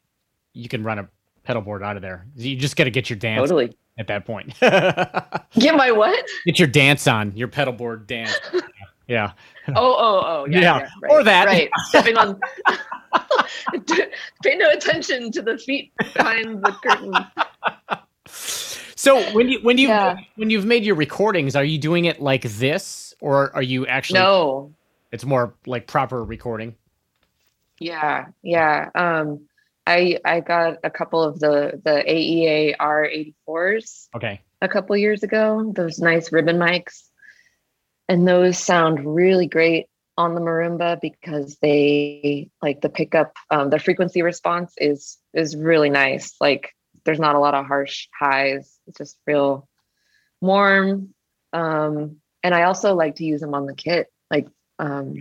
[0.52, 1.08] You can run a
[1.42, 2.26] pedal board out of there.
[2.36, 3.76] You just got to get your dance totally.
[3.98, 4.58] at that point.
[4.60, 6.24] get Get my what?
[6.44, 8.38] Get your dance on, your pedal board dance.
[9.06, 9.32] Yeah.
[9.68, 10.60] Oh, oh, oh, yeah.
[10.60, 11.46] Yeah, yeah, right, or that.
[11.46, 11.70] Right.
[11.88, 12.40] Stepping on
[14.42, 17.12] pay no attention to the feet behind the curtain.
[18.26, 20.16] So when you when you Yeah.
[20.36, 24.20] when you've made your recordings, are you doing it like this, or are you actually?
[24.20, 24.72] No.
[25.12, 26.74] It's more like proper recording.
[27.78, 28.88] Yeah, yeah.
[28.94, 29.46] Um,
[29.86, 34.40] I I got a couple of the the AEA R84s Okay.
[34.62, 35.72] a couple years ago.
[35.76, 37.10] Those nice ribbon mics,
[38.08, 39.86] and those sound really great
[40.16, 43.34] on the marimba because they like the pickup.
[43.50, 46.34] Um, the frequency response is is really nice.
[46.40, 46.72] Like
[47.04, 48.78] there's not a lot of harsh highs.
[48.86, 49.68] It's just real
[50.40, 51.14] warm.
[51.52, 54.08] Um, and I also like to use them on the kit.
[54.30, 55.14] Like um,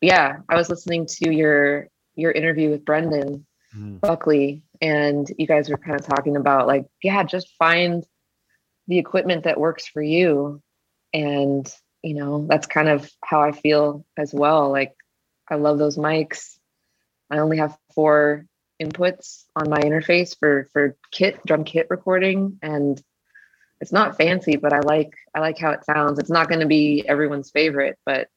[0.00, 4.00] yeah, I was listening to your your interview with Brendan Mhm.
[4.00, 8.04] Buckley, and you guys were kind of talking about like, yeah, just find
[8.86, 10.62] the equipment that works for you.
[11.12, 11.70] And,
[12.06, 14.70] you know, that's kind of how I feel as well.
[14.70, 14.94] Like,
[15.50, 16.56] I love those mics.
[17.30, 18.46] I only have four
[18.80, 23.02] inputs on my interface for for kit drum kit recording and
[23.80, 26.66] it's not fancy but i like i like how it sounds it's not going to
[26.66, 28.28] be everyone's favorite but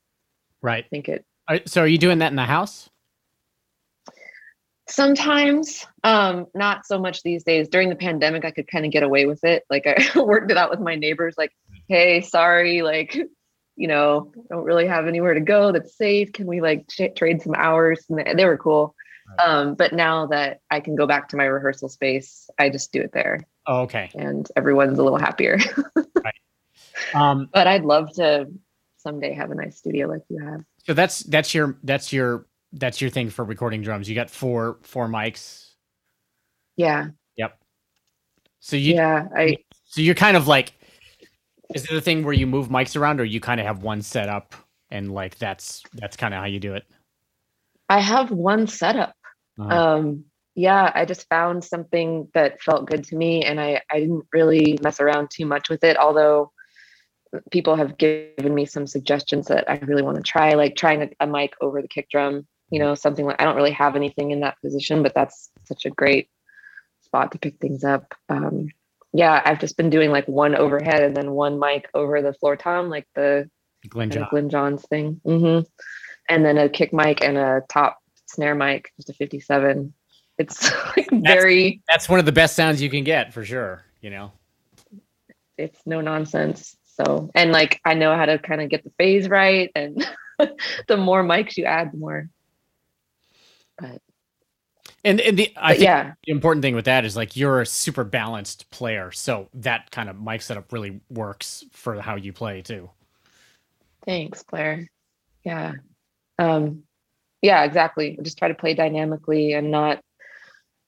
[0.62, 0.86] Right.
[0.86, 2.89] i think it Are- So are you doing that in the house?
[4.88, 7.67] Sometimes, um, not so much these days.
[7.69, 9.63] During the pandemic, I could kind of get away with it.
[9.69, 11.51] Like I worked it out with my neighbors, like,
[11.88, 13.15] hey, sorry, like,
[13.80, 16.34] you know, don't really have anywhere to go that's safe.
[16.34, 18.04] Can we like ch- trade some hours?
[18.10, 18.94] And they, they were cool.
[19.44, 23.00] Um, but now that I can go back to my rehearsal space, I just do
[23.00, 24.10] it there Oh, okay.
[24.15, 25.60] and everyone's a little happier.
[25.96, 26.34] right.
[27.13, 28.48] Um, but I'd love to
[28.98, 30.63] someday have a nice studio like you have.
[30.84, 34.10] so that's that's your that's your that's your thing for recording drums.
[34.10, 35.68] You got four four mics.
[36.76, 37.10] Yeah.
[37.38, 37.58] Yep.
[38.60, 39.28] So you yeah.
[39.36, 40.74] I, so you're kind of like
[41.76, 44.02] is it a thing where you move mics around or you kind of have one
[44.02, 44.56] set up
[44.90, 46.84] and like that's that's kind of how you do it?
[47.90, 49.13] I have one setup.
[49.60, 49.76] Uh-huh.
[49.76, 50.24] um
[50.56, 54.78] yeah i just found something that felt good to me and i i didn't really
[54.82, 56.52] mess around too much with it although
[57.52, 61.10] people have given me some suggestions that i really want to try like trying a,
[61.20, 64.32] a mic over the kick drum you know something like i don't really have anything
[64.32, 66.30] in that position but that's such a great
[67.02, 68.70] spot to pick things up um
[69.13, 72.55] yeah i've just been doing like one overhead and then one mic over the floor
[72.55, 73.49] tom like the
[73.87, 74.27] Glyn John.
[74.29, 75.21] Glyn Johns thing.
[75.23, 75.60] hmm
[76.27, 79.93] And then a kick mic and a top snare mic, just a 57.
[80.37, 83.85] It's like very, That's one of the best sounds you can get for sure.
[84.01, 84.31] You know.
[85.57, 86.77] it's no nonsense.
[86.85, 89.71] So, and like I know how to kind of get the phase right.
[89.75, 90.05] And
[90.87, 92.29] the more mics you add, the more.
[93.77, 94.01] But,
[95.04, 97.62] And and the I but think yeah, the important thing with that is like you're
[97.62, 102.33] a super balanced player, so that kind of mic setup really works for how you
[102.33, 102.89] play too.
[104.06, 104.87] thanks, Blair.
[105.43, 105.73] Yeah.
[106.37, 106.83] Um,
[107.41, 108.17] yeah, exactly.
[108.19, 110.02] I just try to play dynamically and not,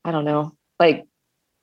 [0.04, 1.06] I don't know, like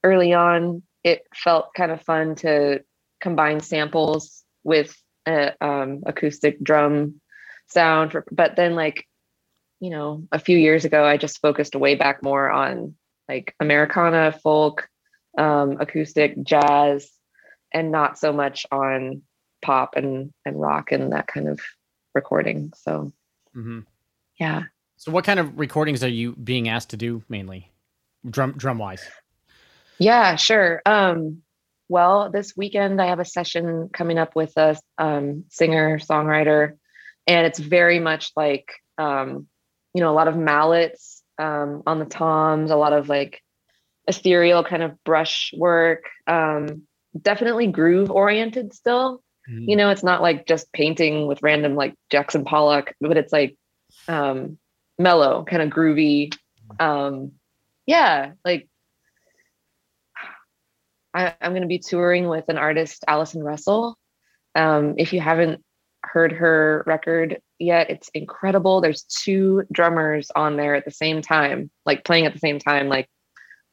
[0.05, 2.83] early on, it felt kind of fun to
[3.21, 4.95] combine samples with
[5.27, 7.21] a um, acoustic drum
[7.67, 9.07] sound for but then like
[9.81, 12.95] you know a few years ago i just focused way back more on
[13.29, 14.89] like americana folk
[15.37, 17.11] um acoustic jazz
[17.73, 19.23] and not so much on
[19.63, 21.61] pop and and rock and that kind of
[22.15, 23.13] recording so
[23.53, 23.81] hmm
[24.39, 24.63] yeah
[24.97, 27.71] So, what kind of recordings are you being asked to do mainly,
[28.29, 29.07] drum drum wise?
[30.01, 30.83] Yeah, sure.
[30.85, 31.43] Um,
[31.89, 36.73] well, this weekend I have a session coming up with a um, singer songwriter,
[37.27, 39.47] and it's very much like um,
[39.99, 43.43] you know a lot of mallets um, on the toms, a lot of like
[44.07, 46.05] ethereal kind of brush work.
[46.29, 46.83] Um,
[47.21, 49.21] definitely groove oriented still.
[49.67, 53.57] You know, it's not like just painting with random like Jackson Pollock, but it's like
[54.07, 54.57] um,
[55.01, 56.33] mellow, kind of groovy.
[56.79, 57.33] Um,
[57.85, 58.69] yeah, like
[61.13, 63.99] I, I'm going to be touring with an artist, Allison Russell.
[64.55, 65.65] Um, if you haven't
[66.05, 68.81] heard her record yet, it's incredible.
[68.81, 72.89] There's two drummers on there at the same time, like playing at the same time.
[72.89, 73.09] Like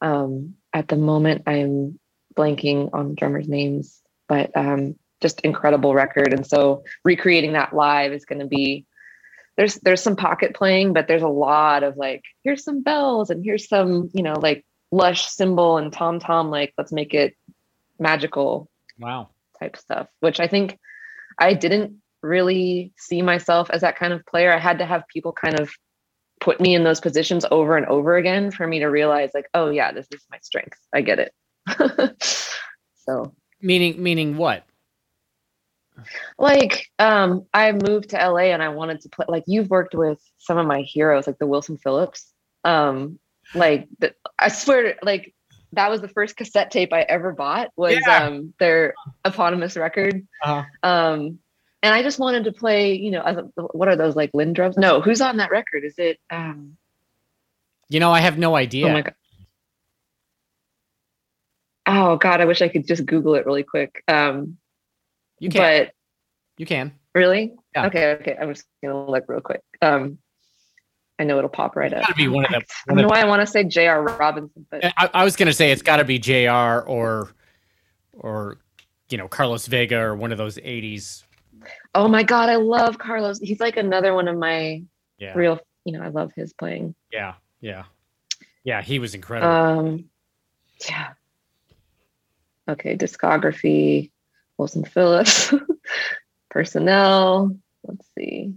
[0.01, 1.99] um, at the moment, I'm
[2.35, 6.33] blanking on the drummers' names, but um, just incredible record.
[6.33, 8.85] And so recreating that live is going to be
[9.57, 13.43] there's there's some pocket playing, but there's a lot of like here's some bells and
[13.43, 17.35] here's some you know like lush cymbal and tom tom like let's make it
[17.99, 18.69] magical
[18.99, 19.29] Wow.
[19.59, 20.77] type stuff, which I think
[21.39, 24.51] I didn't really see myself as that kind of player.
[24.53, 25.69] I had to have people kind of
[26.41, 29.69] put me in those positions over and over again for me to realize like, oh
[29.69, 30.77] yeah, this is my strength.
[30.93, 31.33] I get it.
[32.95, 34.63] so Meaning meaning what?
[36.37, 40.19] like um I moved to LA and I wanted to play like you've worked with
[40.37, 42.33] some of my heroes like the Wilson Phillips.
[42.63, 43.17] Um
[43.53, 45.33] like the, I swear like
[45.71, 48.25] that was the first cassette tape I ever bought was Yeah.
[48.25, 50.27] um their eponymous record.
[50.43, 51.39] Uh, Um
[51.85, 54.75] and I just wanted to play, you know, what are those like Linn drums?
[54.77, 55.83] No, who's on that record?
[55.83, 56.77] Is it um
[57.87, 58.87] you know, I have no idea.
[58.87, 59.15] oh my god.
[61.87, 64.03] Oh god, I wish I could just Google it really quick.
[64.07, 64.57] Um
[65.39, 65.61] you can.
[65.61, 65.93] but
[66.57, 66.93] you can.
[67.13, 67.53] Really?
[67.75, 67.87] Yeah.
[67.87, 68.37] Okay, okay.
[68.39, 69.61] I'm just gonna look real quick.
[69.81, 70.17] Um,
[71.19, 72.01] I know it'll pop right up.
[72.01, 72.57] Got to be one of the.
[72.57, 74.03] I One don't know why I want to say J.R.
[74.03, 76.83] Robinson, but I, I was gonna say it's got to be Jr.
[76.87, 77.31] or
[78.13, 78.57] or
[79.09, 81.23] you know Carlos Vega or one of those '80s.
[81.95, 83.39] Oh my god, I love Carlos.
[83.39, 84.83] He's like another one of my
[85.17, 85.33] Yeah.
[85.33, 85.59] real.
[85.85, 86.93] You know, I love his playing.
[87.11, 87.35] Yeah.
[87.61, 87.85] Yeah.
[88.63, 88.81] Yeah.
[88.81, 89.51] He was incredible.
[89.51, 90.05] Um,
[90.89, 91.13] yeah.
[92.67, 94.11] Okay, discography.
[94.57, 95.53] Wilson Phillips,
[96.49, 97.57] personnel.
[97.83, 98.53] Let's see.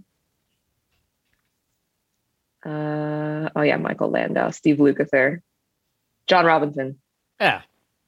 [2.65, 5.41] Uh, oh yeah, Michael Landau, Steve Lukather,
[6.27, 6.99] John Robinson.
[7.41, 7.63] yeah.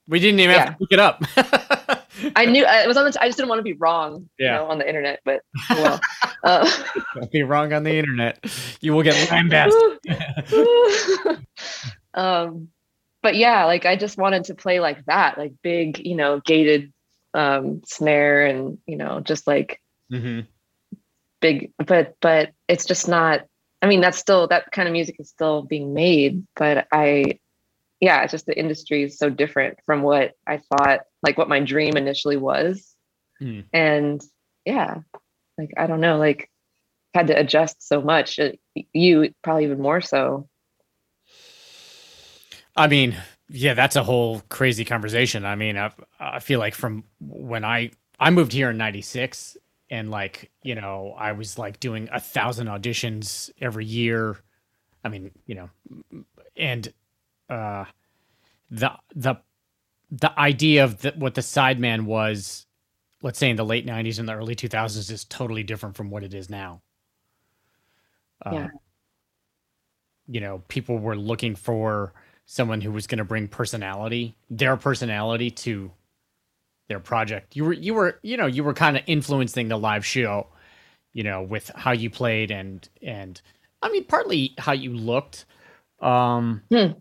[0.08, 1.22] We didn't even have to look it up.
[2.36, 3.22] I knew I was on the.
[3.22, 4.46] I just didn't want to be wrong, Yeah.
[4.46, 5.20] you know, on the internet.
[5.24, 6.00] But oh well,
[6.44, 6.70] uh,
[7.14, 8.44] Don't be wrong on the internet.
[8.80, 9.98] You will get lambasted.
[12.14, 12.68] um,
[13.22, 16.92] but yeah, like I just wanted to play like that, like big, you know, gated
[17.34, 20.40] um, snare, and you know, just like hmm
[21.40, 21.72] big.
[21.78, 23.42] But but it's just not.
[23.82, 27.38] I mean, that's still that kind of music is still being made, but I,
[28.00, 31.60] yeah, it's just the industry is so different from what I thought, like what my
[31.60, 32.94] dream initially was,
[33.38, 33.60] Hmm.
[33.72, 34.22] and
[34.64, 34.98] yeah,
[35.58, 36.50] like I don't know, like
[37.14, 38.38] had to adjust so much.
[38.38, 38.52] Uh,
[38.92, 40.48] You probably even more so.
[42.76, 43.16] I mean,
[43.48, 45.44] yeah, that's a whole crazy conversation.
[45.44, 49.56] I mean, I, I feel like from when I I moved here in '96,
[49.90, 54.38] and like you know, I was like doing a thousand auditions every year.
[55.04, 55.70] I mean, you know,
[56.56, 56.92] and
[57.50, 57.86] uh,
[58.70, 59.36] the the
[60.10, 62.66] the idea of the, what the sideman was,
[63.22, 66.24] let's say in the late '90s and the early 2000s, is totally different from what
[66.24, 66.82] it is now.
[68.44, 68.68] Uh, Yeah.
[70.28, 72.12] You know, people were looking for
[72.46, 75.92] someone who was going to bring personality, their personality to
[76.88, 77.56] their project.
[77.56, 80.48] You were you were you know you were kind of influencing the live show,
[81.12, 83.40] you know, with how you played and and
[83.82, 85.46] I mean partly how you looked,
[86.00, 86.92] um, Hmm.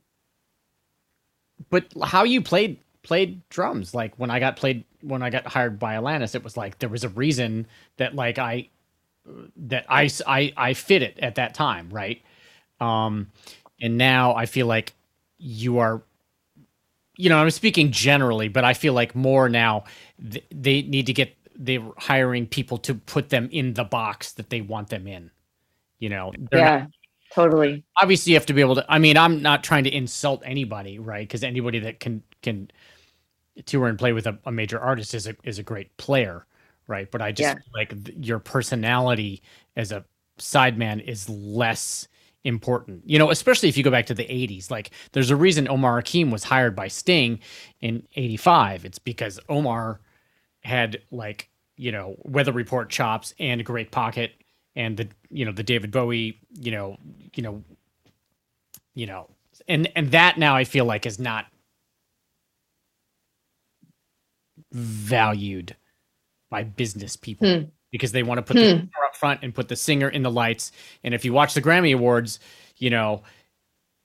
[1.69, 3.93] But how you played played drums.
[3.93, 6.89] Like when I got played when I got hired by Alanis, it was like there
[6.89, 7.67] was a reason
[7.97, 8.69] that like I
[9.57, 12.21] that I I I fit it at that time, right?
[12.79, 13.29] Um,
[13.81, 14.93] and now I feel like
[15.37, 16.01] you are
[17.15, 19.83] you know i'm speaking generally but i feel like more now
[20.31, 24.49] th- they need to get they're hiring people to put them in the box that
[24.49, 25.31] they want them in
[25.99, 26.85] you know They're not- yeah,
[27.33, 27.83] totally.
[28.01, 30.99] obviously you have to be able to i mean i'm not trying to insult anybody
[30.99, 32.69] right because anybody that can can
[33.65, 36.45] tour and play with a, a major artist is a is a great player
[36.87, 37.61] right but i just Yeah.
[37.73, 39.41] like your personality
[39.75, 40.05] as a
[40.39, 42.07] sideman is less
[42.45, 43.03] important.
[43.05, 44.71] You know, especially if you go back to the 80s.
[44.71, 47.39] Like there's a reason Omar Hakim was hired by Sting
[47.81, 48.85] in 85.
[48.85, 49.99] It's because Omar
[50.63, 54.31] had like, you know, weather report chops and a great pocket
[54.79, 56.97] and the you know, the David Bowie, you know,
[57.35, 57.63] you know,
[58.95, 59.29] you know,
[59.67, 61.45] and and that now I feel like is not
[64.71, 65.75] valued
[66.49, 67.63] by business people Hmm.
[67.91, 70.31] because they want to put the singer up front and put the singer in the
[70.31, 70.71] lights.
[71.03, 72.39] And if you watch the Grammy Awards,
[72.77, 73.23] you know,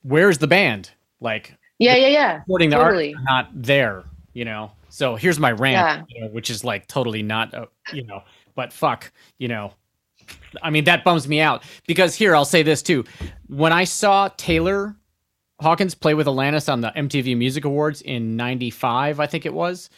[0.02, 0.90] where's the band?
[1.20, 2.40] Like Yeah, yeah, yeah.
[2.42, 3.14] supporting the Totally.
[3.14, 4.72] art not there, you know.
[4.88, 6.02] So here's my rant, Yeah.
[6.08, 8.22] you know, which is like totally not, uh, you know,
[8.54, 9.72] but fuck, you know.
[10.62, 13.04] I mean, that bums me out because here I'll say this too.
[13.48, 14.96] When I saw Taylor
[15.60, 19.90] Hawkins play with Alanis on the MTV Music Awards in 95, I think it was,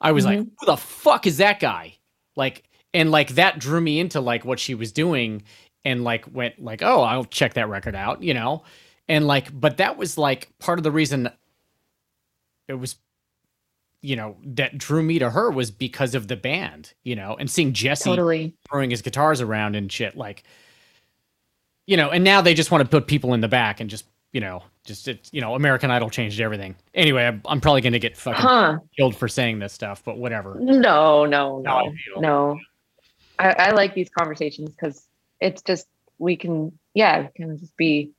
[0.00, 0.50] I was like, Mhm.
[0.58, 1.96] who the fuck is that guy?
[2.36, 5.42] Like, and like that drew me into like what she was doing
[5.84, 8.64] and like went like, oh, I'll check that record out, you know?
[9.08, 11.30] And like, but that was like part of the reason
[12.68, 12.96] it was,
[14.06, 17.50] you know, that drew me to her was because of the band, you know, and
[17.50, 18.54] seeing Jesse Totally.
[18.70, 20.44] throwing his guitars around and shit like
[21.86, 24.06] you know and now they just want to put people in the back and just
[24.32, 27.92] you know just it, you know american idol changed everything anyway i'm, I'm probably going
[27.92, 28.78] to get fucking Huh.
[28.96, 32.58] killed for saying this stuff but whatever No, no, no, no.
[33.38, 35.06] I, I like these conversations because
[35.40, 35.86] it's just
[36.18, 38.10] we can, yeah, we can just be.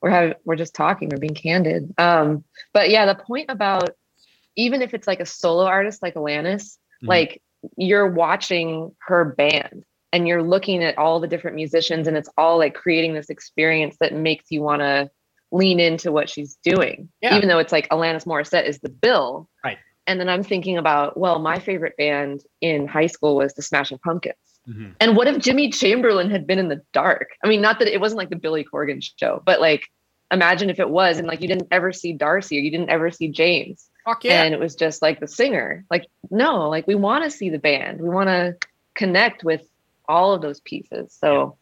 [0.00, 1.94] We're having, we're just talking, we're being candid.
[1.96, 3.90] Um, but yeah, the point about
[4.56, 7.08] even if it's like a solo artist like Alanis, Mhm.
[7.08, 7.42] like
[7.76, 12.58] you're watching her band and you're looking at all the different musicians, and it's all
[12.58, 15.10] like creating this experience that makes you want to
[15.52, 17.36] lean into what she's doing, Yeah.
[17.36, 19.48] even though it's like Alanis Morissette is the bill.
[19.64, 19.78] Right.
[20.06, 23.98] And then I'm thinking about, well, my favorite band in high school was the Smashing
[23.98, 24.36] Pumpkins.
[24.68, 24.94] Mhm.
[25.00, 27.28] And what if Jimmy Chamberlin had been in the dark?
[27.44, 29.82] I mean, not that it wasn't like the Billy Corgan show, but like
[30.32, 33.10] imagine if it was and like you didn't ever see Darcy or you didn't ever
[33.10, 35.84] see James fuck yeah and it was just like the singer.
[35.90, 38.00] Like, no, like we want to see the band.
[38.00, 38.56] We want to
[38.94, 39.62] connect with
[40.08, 41.16] all of those pieces.
[41.18, 41.56] So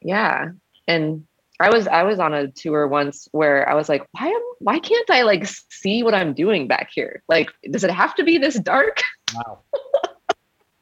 [0.00, 0.50] yeah.
[0.88, 1.26] And
[1.60, 4.78] I was I was on a tour once where I was like, why am why
[4.78, 7.22] can't I like see what I'm doing back here?
[7.28, 9.02] Like, does it have to be this dark?
[9.34, 9.60] wow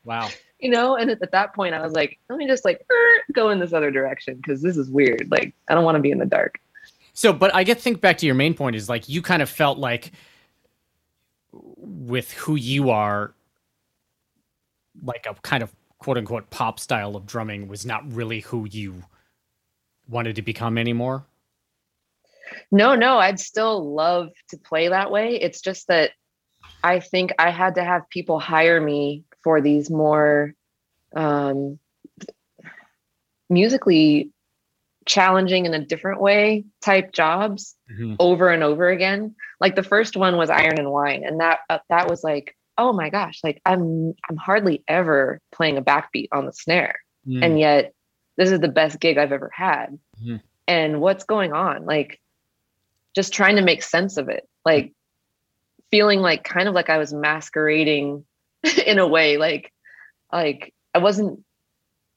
[0.05, 2.85] wow you know and at, at that point i was like let me just like
[2.91, 6.01] er, go in this other direction because this is weird like i don't want to
[6.01, 6.59] be in the dark
[7.13, 9.49] so but i get think back to your main point is like you kind of
[9.49, 10.13] felt like
[11.53, 13.35] with who you are
[15.03, 19.03] like a kind of quote unquote pop style of drumming was not really who you
[20.09, 21.25] wanted to become anymore?
[22.71, 25.37] No no i'd still love to play that way.
[25.37, 26.11] It's just that
[26.83, 30.55] i think i had to have people hire me for these more
[31.15, 31.79] um
[33.49, 34.31] musically
[35.07, 38.17] challenging in a different way type jobs Mhm.
[38.19, 39.35] over and over again.
[39.61, 42.93] Like the first one was Iron and Wine, and that uh, that was like, oh
[42.93, 47.45] my gosh, like I'm I'm hardly ever playing a backbeat on the snare, Mm.
[47.45, 47.93] and yet
[48.37, 49.99] this is the best gig I've ever had.
[50.23, 50.41] Mhm.
[50.69, 51.85] And what's going on?
[51.85, 52.21] Like,
[53.15, 54.93] just trying to make sense of it, like
[55.91, 58.25] feeling like kind of like I was masquerading
[58.87, 59.73] in a way, like
[60.33, 61.45] like I wasn't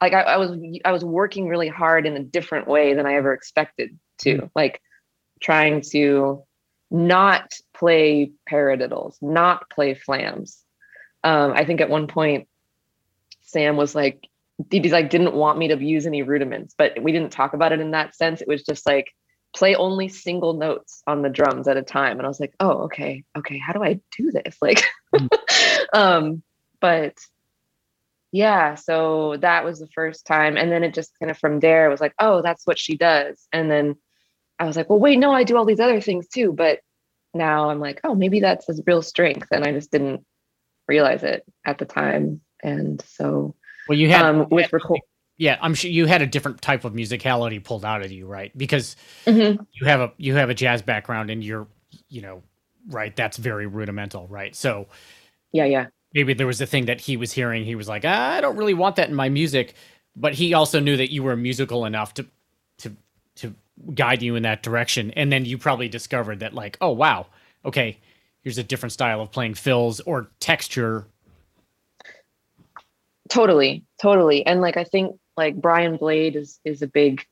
[0.04, 0.52] like I, I was
[0.84, 4.52] I was working really hard in a different way than I ever expected to.
[4.54, 4.82] Like
[5.40, 6.44] trying to
[6.92, 10.62] not play paradiddles, not play flams.
[11.24, 12.50] Um, I think at one point
[13.44, 14.28] Sam was like,
[14.70, 17.80] he's like didn't want me to use any rudiments, but we didn't talk about it
[17.80, 18.42] in that sense.
[18.42, 19.10] It was just like
[19.56, 22.18] play only single notes on the drums at a time.
[22.18, 24.58] And I was like, oh, okay, okay, how do I do this?
[24.62, 24.84] Like,
[25.94, 26.44] um,
[26.82, 27.14] but
[28.34, 30.58] yeah, so that was the first time.
[30.58, 32.98] And then it just kind of from there it was like, oh, that's what she
[32.98, 33.48] does.
[33.54, 33.96] And then
[34.58, 36.52] I was like, well, wait, no, I do all these other things too.
[36.52, 36.80] But
[37.36, 39.48] now I'm like, oh, maybe that's his real strength.
[39.52, 40.26] And I just didn't
[40.88, 42.42] realize it at the time.
[42.64, 43.56] And so
[43.88, 45.02] well you had um with record
[45.38, 48.58] yeah i'm sure you had a different type of musicality pulled out of you right
[48.58, 49.66] because Mhm.
[49.74, 51.68] you have a you have a jazz background and you're
[52.08, 52.44] you know
[52.88, 54.88] right that's very rudimental right so
[55.52, 55.86] yeah, yeah.
[56.14, 57.66] Maybe there was a thing that he was hearing.
[57.66, 59.76] He was like i don't really want that in my music
[60.16, 62.26] but he also knew that you were musical enough to
[62.78, 62.96] to
[63.36, 63.54] to
[63.94, 65.12] guide you in that direction.
[65.12, 67.28] And then you probably discovered that like oh wow
[67.66, 67.98] okay
[68.42, 71.06] here's a different style of playing fills or texture.
[73.30, 74.46] Totally totally.
[74.46, 77.26] And like i think like brian blade is is a big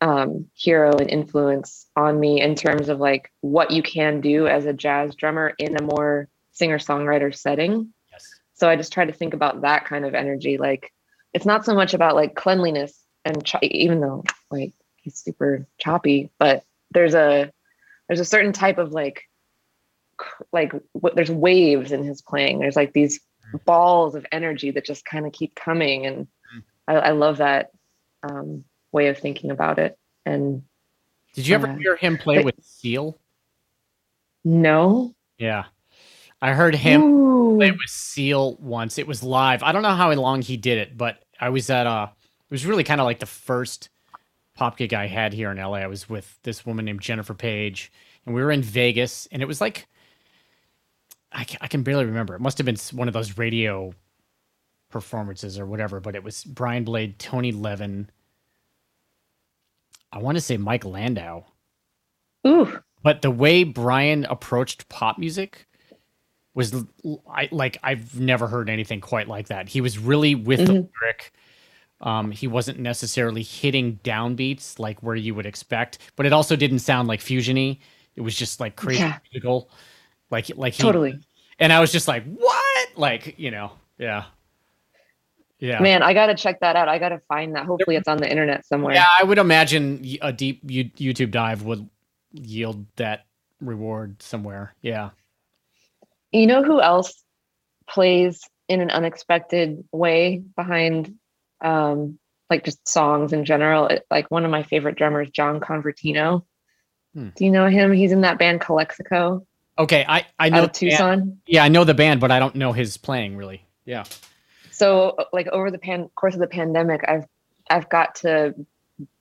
[0.00, 4.66] um hero and influence on me in terms of like what you can do as
[4.66, 7.92] a jazz drummer in a more singer songwriter setting
[8.56, 10.92] so i just try to think about that kind of energy like
[11.32, 16.30] it's not so much about like cleanliness and ch- even though like he's super choppy,
[16.38, 17.52] but there's a
[18.08, 19.24] there's a certain type of like
[20.52, 22.58] like what there's waves in his playing.
[22.60, 23.20] There's like these
[23.66, 26.26] balls of energy that just kind of keep coming, and
[26.88, 27.70] I, I love that
[28.22, 29.98] um, way of thinking about it.
[30.24, 30.62] And
[31.34, 33.18] Did you ever Uh, hear him play but- with Seal?
[34.44, 35.64] no, Yeah.
[36.40, 37.56] I heard him Ooh.
[37.56, 38.98] play with Seal once.
[38.98, 39.62] It was live.
[39.62, 42.66] I don't know how long he did it, but I was at uh it was
[42.66, 43.88] really kind of like the first
[44.54, 45.74] pop gig I had here in LA.
[45.78, 47.92] I was with this woman named Jennifer Page,
[48.24, 49.86] and we were in Vegas, and it was like
[51.32, 52.34] I can, I can barely remember.
[52.34, 53.92] It must have been one of those radio
[54.90, 58.10] performances or whatever, but it was Brian Blade, Tony Levin.
[60.12, 61.44] I want to say Mike Landau.
[62.46, 65.66] Ooh, but the way Brian approached pop music
[66.56, 66.74] was
[67.30, 69.68] I like I've never heard anything quite like that.
[69.68, 70.88] He was really with the Mhm.
[71.00, 71.32] lyric.
[72.00, 76.80] Um, he wasn't necessarily hitting downbeats like where you would expect, but it also didn't
[76.80, 77.78] sound like fusiony.
[78.16, 79.18] It was just like crazy Yeah.
[79.32, 79.70] musical,
[80.30, 81.20] like like he, totally.
[81.58, 82.88] And I was just like, what?
[82.96, 84.24] Like you know, yeah,
[85.58, 85.80] yeah.
[85.80, 86.88] Man, I gotta check that out.
[86.88, 87.66] I gotta find that.
[87.66, 88.94] Hopefully, it's on the internet somewhere.
[88.94, 91.88] Yeah, I would imagine a deep YouTube dive would
[92.32, 93.26] yield that
[93.60, 94.74] reward somewhere.
[94.82, 95.10] Yeah.
[96.32, 97.22] You know who else
[97.88, 101.14] plays in an unexpected way behind
[101.60, 102.18] um
[102.50, 103.86] like just songs in general?
[103.88, 106.44] It, like one of my favorite drummers, John Convertino.
[107.14, 107.28] Hmm.
[107.36, 107.92] Do you know him?
[107.92, 109.46] He's in that band Calexico
[109.78, 110.74] Okay, I I know of the band.
[110.74, 111.38] Tucson.
[111.46, 113.62] Yeah, I know the band, but I don't know his playing really.
[113.84, 114.04] Yeah.
[114.70, 117.26] So like over the pan course of the pandemic, I've
[117.68, 118.54] I've got to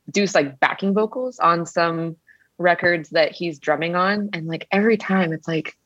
[0.09, 2.15] do like backing vocals on some
[2.57, 5.77] records that he's drumming on, and like every time it's like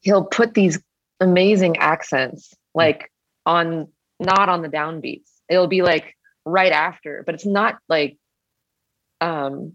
[0.00, 0.78] he'll put these
[1.20, 3.10] amazing accents like
[3.46, 3.88] on
[4.20, 5.30] not on the downbeats.
[5.48, 8.16] It'll be like right after, but it's not like
[9.20, 9.72] um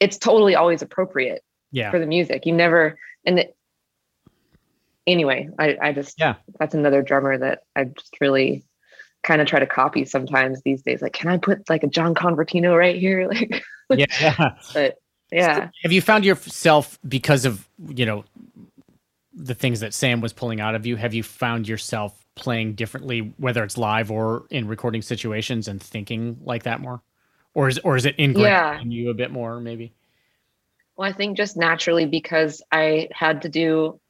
[0.00, 1.90] it's totally always appropriate Yeah.
[1.90, 2.44] for the music.
[2.46, 3.56] You never and it,
[5.06, 6.34] anyway, I I just Yeah.
[6.58, 8.64] that's another drummer that I just really
[9.22, 11.00] kind of try to copy sometimes these days.
[11.00, 13.28] Like, can I put like a John Convertino right here?
[13.90, 14.54] Like, Yeah.
[14.74, 14.96] but
[15.30, 18.24] yeah, Have you found yourself because of, you know,
[19.34, 23.34] the things that Sam was pulling out of you, have you found yourself playing differently
[23.36, 27.02] whether it's live or in recording situations and thinking like that more?
[27.54, 28.80] Or is or is it ingrained Yeah.
[28.80, 29.92] in you a bit more maybe?
[30.96, 34.00] Well, I think just naturally because I had to do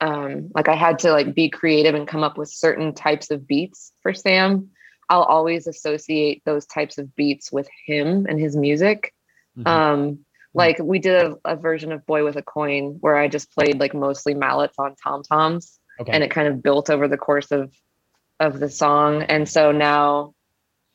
[0.00, 3.46] um like I had to like be creative and come up with certain types of
[3.46, 4.70] beats for Sam.
[5.08, 9.12] I'll always associate those types of beats with him and his music.
[9.58, 9.66] Mhm.
[9.66, 10.24] Um
[10.54, 13.80] like we did a, a version of Boy with a Coin where I just played
[13.80, 16.12] like mostly mallets on tom toms okay.
[16.12, 17.72] and it kind of built over the course of
[18.40, 19.22] of the song.
[19.22, 20.34] And so now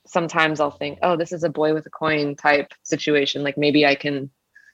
[0.08, 3.44] sometimes I'll think, oh, this is a boy with a coin type situation.
[3.44, 4.32] Like maybe I can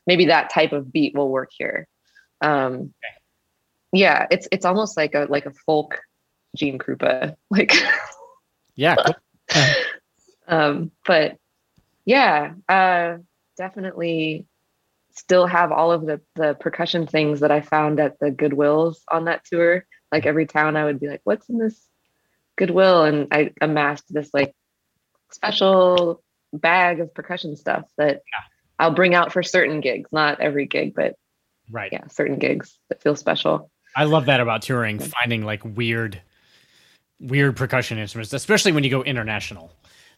[0.07, 1.87] maybe that type of beat will work here.
[2.41, 2.93] Um
[3.91, 5.99] yeah, it's it's almost like a like a folk
[6.55, 7.35] Gene Krupa.
[7.49, 7.73] Like
[8.75, 8.95] yeah.
[10.47, 11.37] Um but
[12.05, 13.17] yeah, uh
[13.57, 14.45] definitely
[15.15, 19.25] still have all of the the percussion things that I found at the Goodwills on
[19.25, 19.85] that tour.
[20.11, 21.87] Like every town I would be like, what's in this
[22.57, 23.03] Goodwill?
[23.03, 24.53] And I amassed this like
[25.31, 28.21] special bag of percussion stuff that
[28.79, 31.15] I'll bring out for certain gigs, not every gig, but
[31.71, 31.91] Right.
[31.91, 33.71] yeah, certain gigs that feel special.
[33.95, 36.21] I love that about touring, finding like weird,
[37.19, 39.71] weird percussion instruments, especially when you go international.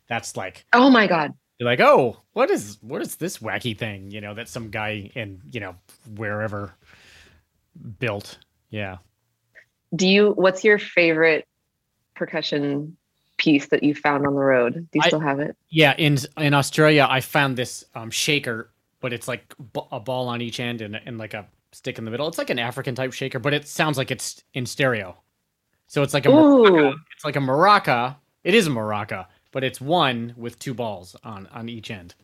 [0.10, 1.34] That's like Oh my God.
[1.60, 4.12] You're like, oh, what is what is this wacky thing?
[4.12, 5.76] You know, that some guy in you know
[6.16, 6.74] wherever
[8.00, 8.38] built.
[8.70, 8.98] Yeah.
[9.96, 11.48] Do you what's your favorite
[12.16, 12.98] percussion
[13.38, 14.74] piece that you found on the road?
[14.92, 15.56] Do you I- still have it?
[15.70, 20.28] Yeah, in in Australia, I found this um, shaker, but it's like b- a ball
[20.28, 22.28] on each end and, and like a stick in the middle.
[22.28, 25.16] It's like an African type shaker, but it sounds like it's in stereo.
[25.88, 26.94] So it's like a maraca.
[27.16, 28.16] It's like a maraca.
[28.44, 32.16] It is a maraca, but it's one with two balls on on each end.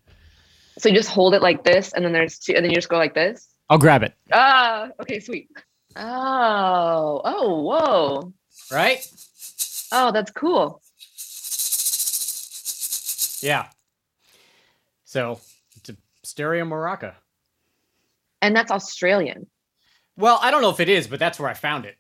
[0.77, 2.89] So you just hold it like this and then there's two and then you just
[2.89, 3.47] go like this?
[3.69, 4.13] I'll grab it.
[4.31, 5.49] Ah, okay, sweet.
[5.95, 8.33] Oh, oh, whoa.
[8.71, 9.05] Right?
[9.91, 10.81] Oh, that's cool.
[13.41, 13.67] Yeah.
[15.05, 15.39] So
[15.75, 17.13] it's a stereo maraca.
[18.41, 19.47] And that's Australian.
[20.17, 21.97] Well, I don't know if it is, but that's where I found it.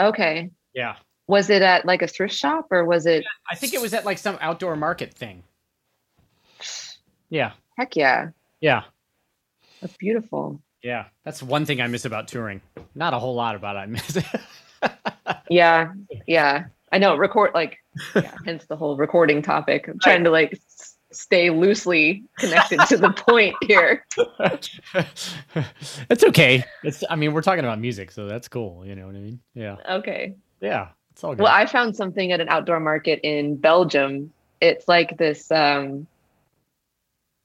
[0.00, 0.50] Okay.
[0.74, 0.96] Yeah.
[1.28, 4.04] Was it at like a thrift shop or was it I think it was at
[4.04, 5.44] like some outdoor market thing.
[7.30, 7.52] Yeah.
[7.76, 8.30] heck yeah.
[8.60, 8.82] Yeah.
[9.80, 10.60] That's beautiful.
[10.82, 11.04] Yeah.
[11.24, 12.60] That's one thing I miss about touring.
[12.94, 13.80] Not a whole lot about it.
[13.80, 14.18] I miss.
[15.50, 15.92] Yeah.
[16.26, 16.64] Yeah.
[16.92, 17.78] I know record like
[18.14, 19.88] yeah, hence the whole recording topic.
[19.88, 24.06] I'm trying to like s- stay loosely connected to the point here.
[26.10, 26.64] it's okay.
[26.82, 28.86] It's I mean, we're talking about music, so that's cool.
[28.86, 29.40] You know what I mean?
[29.54, 29.76] Yeah.
[29.90, 30.36] Okay.
[30.60, 30.88] Yeah.
[31.18, 31.42] It's all good.
[31.42, 34.32] Well, I found something at an outdoor market in Belgium.
[34.60, 36.06] It's like this um,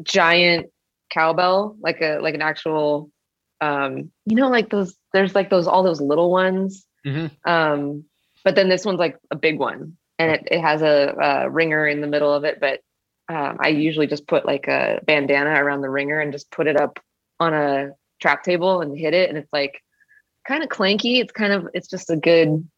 [0.03, 0.67] giant
[1.09, 3.09] cowbell, like a like an actual,
[3.61, 4.95] um, you know, like those.
[5.11, 7.31] There's like those all those little ones, Mhm.
[7.45, 8.03] um,
[8.43, 11.87] but then this one's like a big one, and it it has a, a ringer
[11.87, 12.59] in the middle of it.
[12.59, 12.81] But
[13.27, 16.79] um, I usually just put like a bandana around the ringer and just put it
[16.79, 16.99] up
[17.39, 17.89] on a
[18.21, 19.81] trap table and hit it, and it's like
[20.47, 21.19] kind of clanky.
[21.21, 22.69] It's kind of it's just a good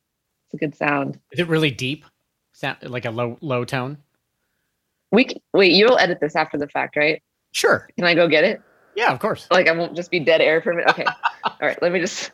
[0.45, 1.19] it's a good sound.
[1.31, 2.05] Is it really deep?
[2.53, 3.97] Sound like a low low tone?
[5.11, 5.73] We c- wait.
[5.73, 7.21] You'll edit this after the fact, right?
[7.51, 7.87] Sure.
[7.95, 8.61] Can I go get it?
[8.95, 9.47] Yeah, of course.
[9.51, 10.89] Like I won't just be dead air for a minute.
[10.91, 11.05] Okay.
[11.43, 11.81] All right.
[11.81, 12.31] Let me just.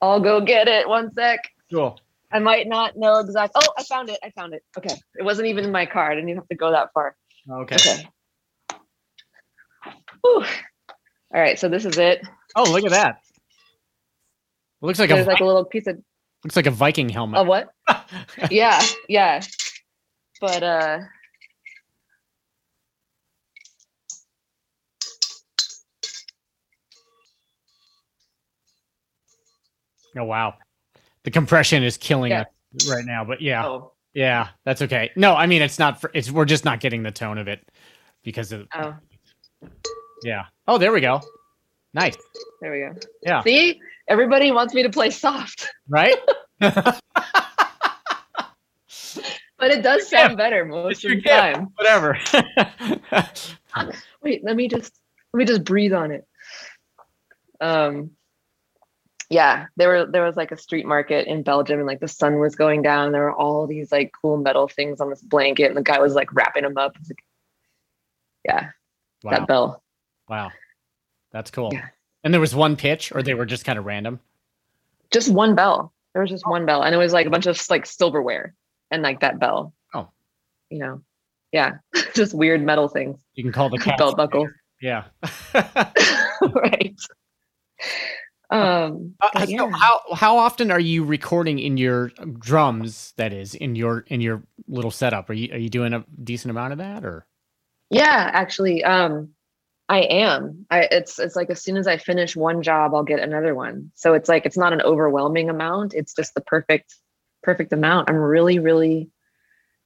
[0.00, 0.88] I'll go get it.
[0.88, 1.40] One sec.
[1.70, 1.98] Cool.
[2.32, 3.52] I might not know exact.
[3.54, 4.18] Oh, I found it.
[4.22, 4.62] I found it.
[4.76, 4.94] Okay.
[5.18, 6.10] It wasn't even in my car.
[6.10, 7.16] I didn't even have to go that far.
[7.50, 7.76] Okay.
[7.76, 8.08] Okay.
[10.22, 10.44] Whew.
[11.34, 11.58] All right.
[11.58, 12.26] So this is it.
[12.54, 13.20] Oh, look at that.
[14.82, 15.98] It looks like a There's like a little piece of,
[16.46, 17.40] looks like a Viking helmet.
[17.40, 17.70] of what?
[18.52, 18.80] Yeah.
[19.08, 19.42] Yeah.
[20.40, 21.00] But uh.
[30.16, 30.54] oh wow.
[31.24, 32.44] The compression is killing Yeah.
[32.76, 33.66] us right now, but yeah.
[33.66, 33.92] Oh.
[34.14, 35.10] Yeah, that's okay.
[35.16, 37.68] No, I mean it's not for it's we're just not getting the tone of it
[38.22, 38.94] because of Oh.
[40.22, 40.44] yeah.
[40.68, 41.20] Oh, there we go.
[41.92, 42.16] Nice.
[42.60, 42.94] There we go.
[43.22, 43.42] Yeah.
[43.42, 46.16] See, everybody wants me to play soft, Right?
[46.60, 47.00] but
[49.60, 51.68] it does sound better most of the time.
[51.76, 52.18] Whatever.
[54.22, 54.98] Wait, let me just
[55.32, 56.26] let me just breathe on it.
[57.60, 58.10] Um
[59.28, 62.38] yeah, there were there was like a street market in Belgium and like the sun
[62.38, 63.12] was going down.
[63.12, 66.14] There were all these like cool metal things on this blanket, and the guy was
[66.14, 66.96] like wrapping them up.
[67.08, 67.18] Like,
[68.44, 68.68] yeah,
[69.24, 69.30] wow.
[69.30, 69.82] that bell.
[70.28, 70.52] Wow.
[71.32, 71.70] That's cool.
[71.72, 71.88] Yeah.
[72.26, 74.18] And there was one pitch or they were just kind of random.
[75.12, 75.92] Just one bell.
[76.12, 78.52] There was just one bell, and it was like a bunch of like silverware
[78.90, 79.72] and like that bell.
[79.94, 80.08] Oh.
[80.68, 81.02] you know,
[81.52, 81.74] yeah,
[82.16, 84.48] just weird metal things, You can call the belt buckles,
[84.82, 85.04] Yeah.
[85.54, 86.96] right?
[88.50, 89.70] Um, Uh, so yeah.
[89.70, 92.08] how how often are you recording in your
[92.40, 93.14] drums?
[93.18, 95.30] That is in your in your little setup.
[95.30, 97.24] Are you are you doing a decent amount of that or?
[97.90, 99.28] Yeah, actually, um,
[99.88, 100.66] I am.
[100.70, 103.92] I it's it's like as soon as I finish one job, I'll get another one.
[103.94, 105.94] So it's like it's not an overwhelming amount.
[105.94, 106.94] It's just the perfect
[107.42, 108.10] perfect amount.
[108.10, 109.10] I'm really really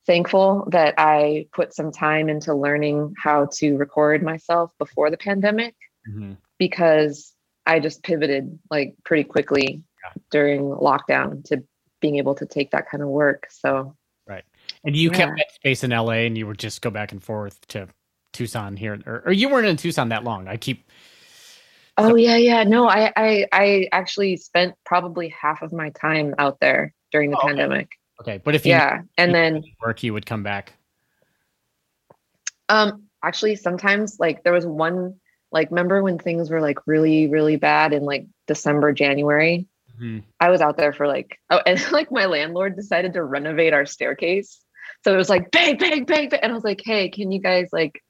[0.06, 5.74] thankful that I put some time into learning how to record myself before the pandemic
[6.08, 6.38] Mhm.
[6.58, 7.34] because
[7.66, 9.82] I just pivoted like pretty quickly
[10.30, 11.62] during lockdown to
[12.00, 13.48] being able to take that kind of work.
[13.50, 13.94] So
[14.26, 14.44] Right.
[14.84, 17.66] And you kept that space in LA, and you would just go back and forth
[17.68, 17.88] to
[18.32, 20.48] Tucson here, or, or you weren't in Tucson that long.
[20.48, 20.84] I keep.
[21.96, 22.64] Oh yeah, yeah.
[22.64, 27.36] No, I, I I actually spent probably half of my time out there during the
[27.36, 27.48] Oh, okay.
[27.48, 27.90] pandemic.
[28.20, 29.02] Okay, but if you Yeah.
[29.18, 30.74] And then work, you would come back.
[32.68, 35.14] um actually sometimes like there was one
[35.52, 39.66] like remember when things were like really, really bad in like December, January?
[40.00, 40.22] Mhm.
[40.38, 43.84] I was out there for like oh and like my landlord decided to renovate our
[43.86, 44.60] staircase.
[45.04, 46.40] So it was like bang, bang, bang, bang.
[46.42, 48.00] And I was like, hey, can you guys like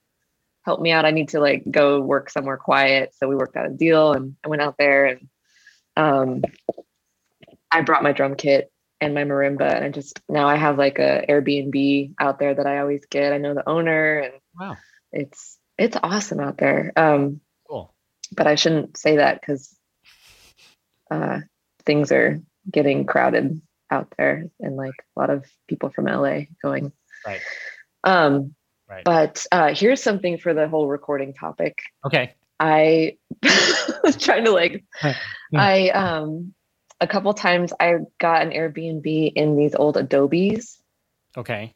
[0.65, 1.05] help me out?
[1.05, 3.15] I need to like go work somewhere quiet.
[3.15, 5.29] So we worked out a deal and I went out there and
[5.97, 6.43] um
[7.71, 10.99] I brought my drum kit and my marimba and I just now I have like
[10.99, 13.33] a Airbnb out there that I always get.
[13.33, 14.77] I know the owner and Wow,
[15.13, 16.93] it's it's awesome out there.
[16.97, 17.95] Um cool.
[18.33, 19.75] but I shouldn't say that because
[21.11, 21.41] uh,
[21.85, 22.41] things are
[22.71, 26.93] getting crowded out there, and like a lot of people from LA going.
[27.27, 27.41] Right.
[28.05, 28.55] Um,
[28.91, 29.05] Right.
[29.05, 31.79] But uh, here's something for the whole recording topic.
[32.05, 32.35] Okay.
[32.59, 33.17] I
[34.03, 35.15] was trying to like, Yeah.
[35.55, 36.55] I um,
[37.01, 40.81] a couple times I got an Airbnb in these old Adobes.
[41.37, 41.73] Okay.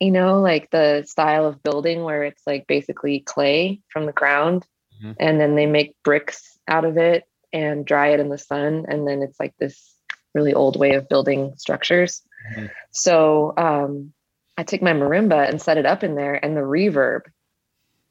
[0.00, 4.66] You know, like the style of building where it's like basically clay from the ground,
[5.02, 5.16] Mhm.
[5.18, 9.06] and then they make bricks out of it and dry it in the sun, and
[9.06, 9.94] then it's like this
[10.34, 12.22] really old way of building structures.
[12.56, 12.70] Mhm.
[12.92, 14.12] So um,
[14.56, 17.22] I took my marimba and set it up in there, and the reverb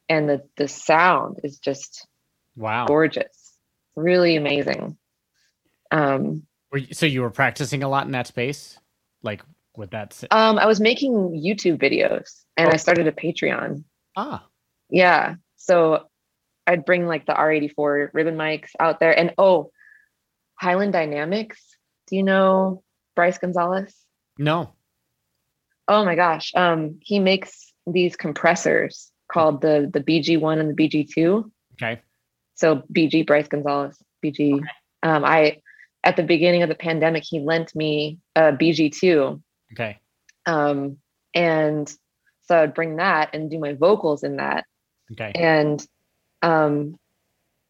[0.08, 2.06] and the the sound is just
[2.56, 2.86] Wow.
[2.86, 3.56] gorgeous,
[3.96, 4.96] really amazing.
[5.90, 8.78] Um, Were you, so you were practicing a lot in that space,
[9.22, 9.42] like
[9.76, 10.22] with that.
[10.30, 11.12] um, I was making
[11.42, 12.76] YouTube videos, and I Oh.
[12.76, 13.84] started a Patreon.
[14.16, 14.46] Ah.
[14.90, 15.36] Yeah.
[15.56, 16.06] So
[16.66, 19.16] I'd bring like the R84 ribbon mics out there.
[19.18, 19.70] And oh,
[20.56, 21.76] Highland Dynamics.
[22.08, 22.82] Do you know
[23.16, 23.94] Bryce Gonzalez?
[24.38, 24.72] No.
[25.88, 26.52] Oh my gosh.
[26.54, 31.50] Um, he makes these compressors called the the BG1 and the BG2.
[31.74, 32.00] Okay.
[32.54, 34.60] So BG Bryce Gonzalez, BG.
[35.02, 35.58] Um, I
[36.04, 39.40] at the beginning of the pandemic, he lent me a BG2.
[39.72, 39.98] Okay.
[40.46, 40.98] Um,
[41.34, 41.92] and
[42.42, 44.64] so I'd bring that and do my vocals in that.
[45.12, 45.32] Okay.
[45.34, 45.84] And
[46.42, 46.98] um,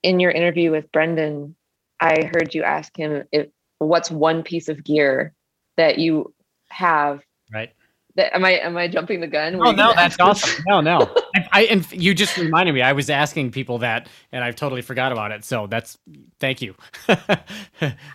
[0.02, 1.54] in your interview with Brendan,
[2.00, 3.48] I heard you ask him if
[3.78, 5.34] what's one piece of gear
[5.76, 6.34] that you
[6.68, 7.70] have Right.
[8.16, 9.58] That am I am I jumping the gun?
[9.58, 10.62] Were Oh no, that's awesome.
[10.66, 11.12] No, no.
[11.34, 12.82] I, I and you just reminded me.
[12.82, 15.44] I was asking people that, and I've totally forgot about it.
[15.44, 15.98] So that's
[16.38, 16.74] thank you.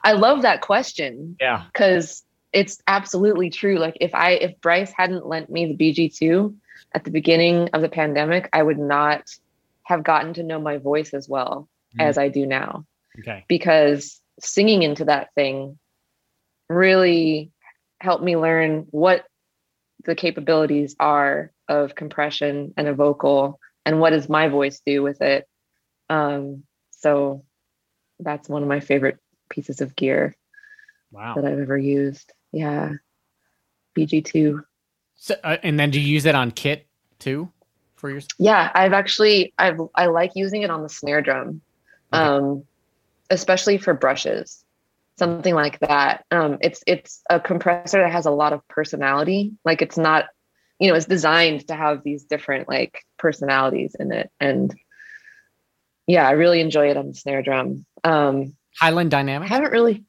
[0.03, 1.63] I love that question yeah.
[1.73, 2.23] because
[2.53, 3.77] it's absolutely true.
[3.77, 6.53] Like if I if Bryce hadn't lent me the BG2
[6.93, 9.23] at the beginning of the pandemic, I would not
[9.83, 11.67] have gotten to know my voice as well
[11.97, 12.03] Mhm.
[12.03, 12.85] as I do now.
[13.19, 13.43] Okay.
[13.47, 15.79] because singing into that thing
[16.69, 17.51] really
[17.99, 19.25] helped me learn what
[20.05, 25.21] the capabilities are of compression and a vocal and what does my voice do with
[25.21, 25.47] it
[26.09, 27.43] um, so
[28.19, 29.17] that's one of my favorite
[29.49, 30.35] pieces of gear
[31.11, 31.35] Wow.
[31.35, 32.93] that i've ever used yeah
[33.97, 34.63] bg2
[35.15, 36.87] So, uh, and then do you use it on kit
[37.19, 37.51] too
[37.95, 38.21] for your?
[38.37, 41.61] Yeah, I've actually I've I like using it on the snare drum.
[42.13, 42.23] Okay.
[42.23, 42.63] Um
[43.31, 44.63] especially for brushes.
[45.17, 46.25] Something like that.
[46.31, 49.53] Um it's it's a compressor that has a lot of personality.
[49.65, 50.25] Like it's not
[50.79, 54.73] you know, it's designed to have these different like personalities in it and
[56.05, 57.85] yeah, I really enjoy it on the snare drum.
[58.03, 59.49] Um Highland I Dynamics.
[59.49, 60.05] haven't really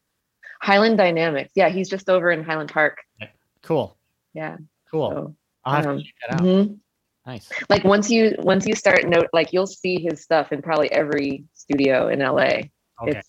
[0.61, 1.51] Highland Dynamics.
[1.55, 2.99] Yeah, he's just over in Highland Park.
[3.63, 3.97] Cool.
[4.33, 4.57] Yeah.
[4.91, 5.09] Cool.
[5.11, 5.35] So,
[5.65, 6.41] I'll have um, to check that out.
[6.41, 6.79] mhm.
[7.25, 7.47] Nice.
[7.69, 11.43] like once you once you start note like you'll see his stuff in probably every
[11.53, 12.41] studio in LA.
[12.41, 12.71] Okay.
[13.07, 13.28] It's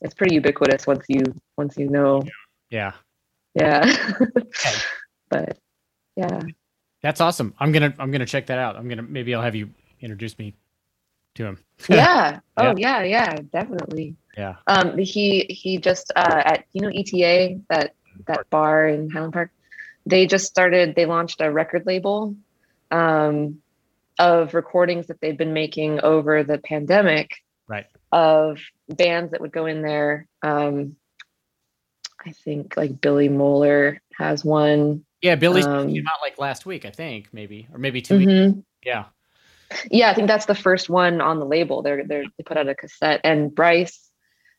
[0.00, 1.22] it's pretty ubiquitous once you
[1.56, 2.22] once you know.
[2.70, 2.92] yeah.
[3.54, 4.16] Yeah.
[5.28, 5.58] but
[6.16, 6.40] yeah.
[7.02, 7.54] That's awesome.
[7.58, 8.76] I'm gonna I'm gonna check that out.
[8.76, 9.70] I'm gonna maybe I'll have you
[10.00, 10.54] introduce me
[11.34, 11.58] to him.
[11.88, 12.40] Yeah.
[12.56, 14.16] Oh yeah, yeah, definitely.
[14.36, 14.56] Yeah.
[14.66, 17.94] Um he he just uh at you know ETA that
[18.26, 19.50] that bar in Highland Park.
[20.04, 22.36] They just started they launched a record label
[22.90, 23.62] um
[24.18, 27.30] of recordings that they've been making over the pandemic.
[27.70, 27.86] Right.
[28.10, 28.58] Of
[28.88, 30.26] bands that would go in there.
[30.42, 30.96] Um
[32.24, 35.04] I think like Billy Mohler has one.
[35.22, 35.36] Yeah.
[35.36, 38.32] Billy's Um, came out like last week, I think, maybe, or maybe 2 weeks.
[38.32, 38.64] Mhm.
[38.84, 39.04] Yeah.
[39.88, 41.80] Yeah, I think that's the first one on the label.
[41.82, 44.10] They're they're they put out a cassette, and Bryce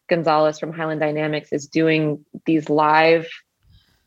[0.07, 3.27] Gonzalez from Highland Dynamics is doing these live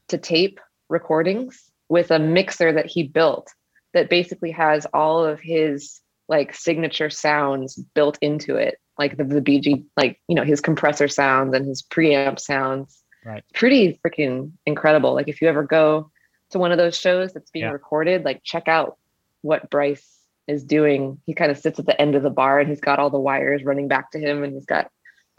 [0.08, 3.52] to tape recordings with a mixer that he built
[3.92, 9.40] that basically has all of his like signature sounds built into it, like the, the
[9.42, 13.02] BG, like you know his compressor sounds and his preamp sounds.
[13.24, 13.42] Right.
[13.54, 15.14] Pretty freaking incredible.
[15.14, 16.10] Like if you ever go
[16.50, 17.70] to one of those shows that's being Yeah.
[17.72, 18.98] recorded, like check out
[19.40, 21.18] what Bryce is doing.
[21.24, 23.18] He kind of sits at the end of the bar and he's got all the
[23.18, 24.90] wires running back to him and he's got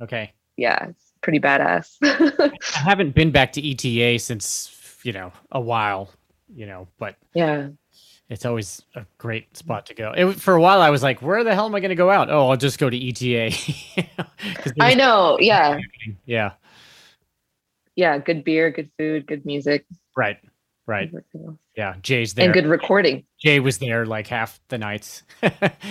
[0.02, 0.34] Okay.
[0.58, 1.96] yeah, it's pretty badass.
[2.04, 6.10] I haven't been back to ETA since you know a while,
[6.56, 7.68] you know, but yeah.
[8.30, 10.12] It's always a great spot to go.
[10.16, 12.10] It, for a while, I was like, "Where the hell am I going to go
[12.10, 13.56] out?" Oh, I'll just go to ETA.
[14.80, 15.38] I know.
[15.40, 15.80] Yeah.
[16.26, 16.54] Yeah.
[17.96, 18.18] Yeah.
[18.18, 19.86] Good beer, good food, good music.
[20.16, 20.38] Right.
[20.88, 21.12] Right.
[21.76, 21.96] Yeah.
[22.02, 22.46] Jay's there.
[22.46, 23.26] And good recording.
[23.40, 25.24] Jay was there like half the nights.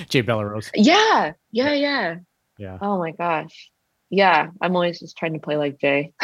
[0.09, 0.70] Jay Bellerose.
[0.74, 1.32] Yeah.
[1.51, 1.72] Yeah.
[1.72, 2.16] Yeah.
[2.59, 2.78] Yeah.
[2.80, 3.70] Oh my gosh.
[4.11, 4.51] Yeah.
[4.61, 6.12] I'm always just trying to play like Jay.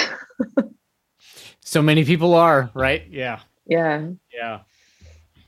[1.71, 3.07] So many people are right.
[3.09, 3.41] Yeah.
[3.65, 4.09] Yeah.
[4.35, 4.61] Yeah.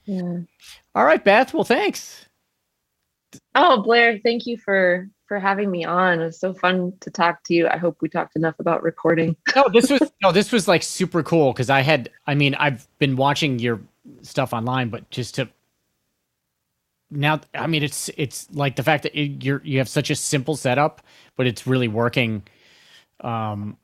[0.05, 0.39] Yeah.
[0.95, 1.53] All right, Beth.
[1.53, 2.25] Well, thanks.
[3.55, 6.21] Oh, Blair, thank you for for having me on.
[6.21, 7.67] It was so fun to talk to you.
[7.67, 9.35] I hope we talked enough about recording.
[9.55, 12.87] no, this was no, this was like super cool because I had, I mean, I've
[12.99, 13.79] been watching your
[14.21, 15.49] stuff online, but just to
[17.09, 20.15] now, I mean, it's it's like the fact that it, you're you have such a
[20.15, 21.01] simple setup,
[21.35, 22.43] but it's really working.
[23.21, 23.77] Um,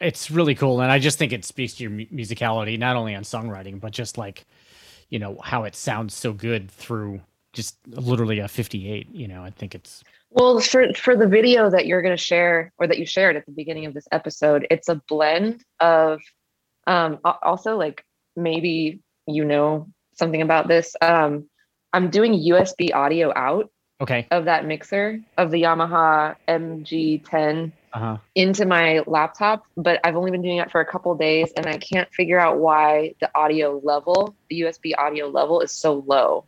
[0.00, 3.14] it's really cool, and I just think it speaks to your mu- musicality, not only
[3.14, 4.46] on songwriting, but just like,
[5.10, 7.20] you know, how it sounds so good through
[7.52, 9.08] just literally a 58.
[9.12, 12.72] You know, I think it's Well, for for the video that you're going to share
[12.78, 16.20] or that you shared at the beginning of this episode, it's a blend of
[16.86, 18.04] um also like
[18.36, 20.96] maybe you know something about this.
[21.00, 21.48] Um
[21.92, 24.28] I'm doing USB audio out okay.
[24.30, 28.16] of that mixer of the Yamaha MG10 Uh huh.
[28.34, 31.76] into my laptop, but I've only been doing it for a couple days and I
[31.78, 36.46] can't figure out why the audio level, the USB audio level is so low.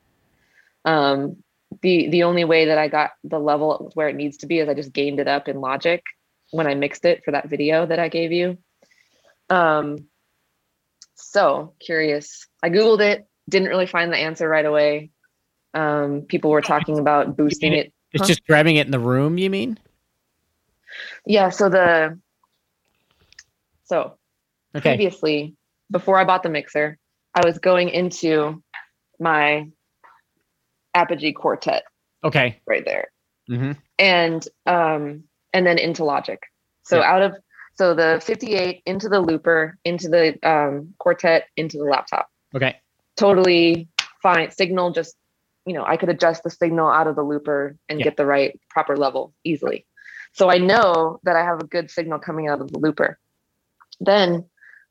[0.84, 1.42] Um,
[1.80, 4.68] the the only way that I got the level where it needs to be is
[4.68, 6.02] I just gained it up in Logic
[6.50, 8.58] when I mixed it for that video that I gave you.
[9.50, 10.06] Um,
[11.14, 12.46] so curious.
[12.62, 15.10] I googled it, didn't really find the answer right away.
[15.74, 17.92] Um, people were talking about boosting it.
[18.12, 18.26] It's Huh?
[18.26, 19.78] just grabbing it in the room, you mean?
[21.26, 22.18] Yeah, so the
[23.84, 24.18] so
[24.74, 24.90] Okay.
[24.96, 25.54] previously
[25.90, 26.98] before I bought the mixer,
[27.34, 28.62] I was going into
[29.20, 29.68] my
[30.94, 31.84] Apogee Quartet
[32.24, 32.60] Okay.
[32.66, 33.08] right there.
[33.48, 36.40] hmm and um and then into logic
[36.82, 37.12] so Yeah.
[37.12, 37.36] out of
[37.74, 42.80] so the 58 into the looper into the um quartet into the laptop Okay.
[43.18, 43.88] totally
[44.22, 45.14] fine signal just
[45.66, 48.04] you know i could adjust the signal out of the looper and Yeah.
[48.04, 49.86] get the right proper level easily
[50.32, 53.18] so i know that i have a good signal coming out of the looper
[54.00, 54.44] then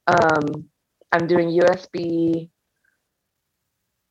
[0.08, 0.70] um
[1.12, 2.50] i'm doing usb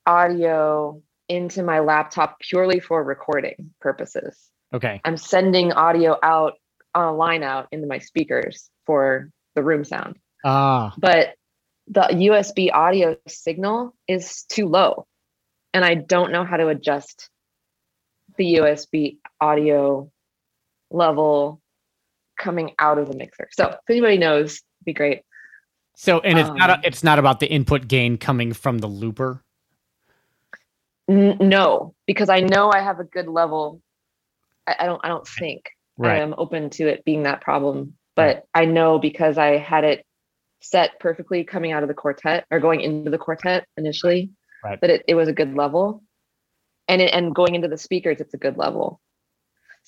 [0.07, 5.01] audio into my laptop purely for recording purposes Okay.
[5.05, 6.55] I'm sending audio out
[6.95, 10.17] on a line out into my speakers for the room sound.
[10.45, 10.95] Ah.
[10.97, 11.35] But
[11.89, 15.07] the USB audio signal is too low.
[15.75, 17.29] And I don't know how to adjust
[18.37, 20.11] the USB audio
[20.91, 21.61] level
[22.39, 23.49] coming out of the mixer.
[23.53, 25.23] So if anybody knows, it'd be great.
[25.97, 26.71] So, and it's not.
[26.71, 29.45] Um, A, it's not about the input gain coming from the looper.
[31.09, 33.83] N- no, because I know I have a good level.
[34.67, 35.71] I, I don't I don't think
[36.03, 37.95] I am open to it being that problem.
[38.17, 40.05] But I know because I had it
[40.61, 44.31] set perfectly coming out of the quartet or going into the quartet initially,
[44.63, 44.79] Right.
[44.81, 46.03] that it, it was a good level.
[46.87, 49.01] And it, and going into the speakers, it's a good level.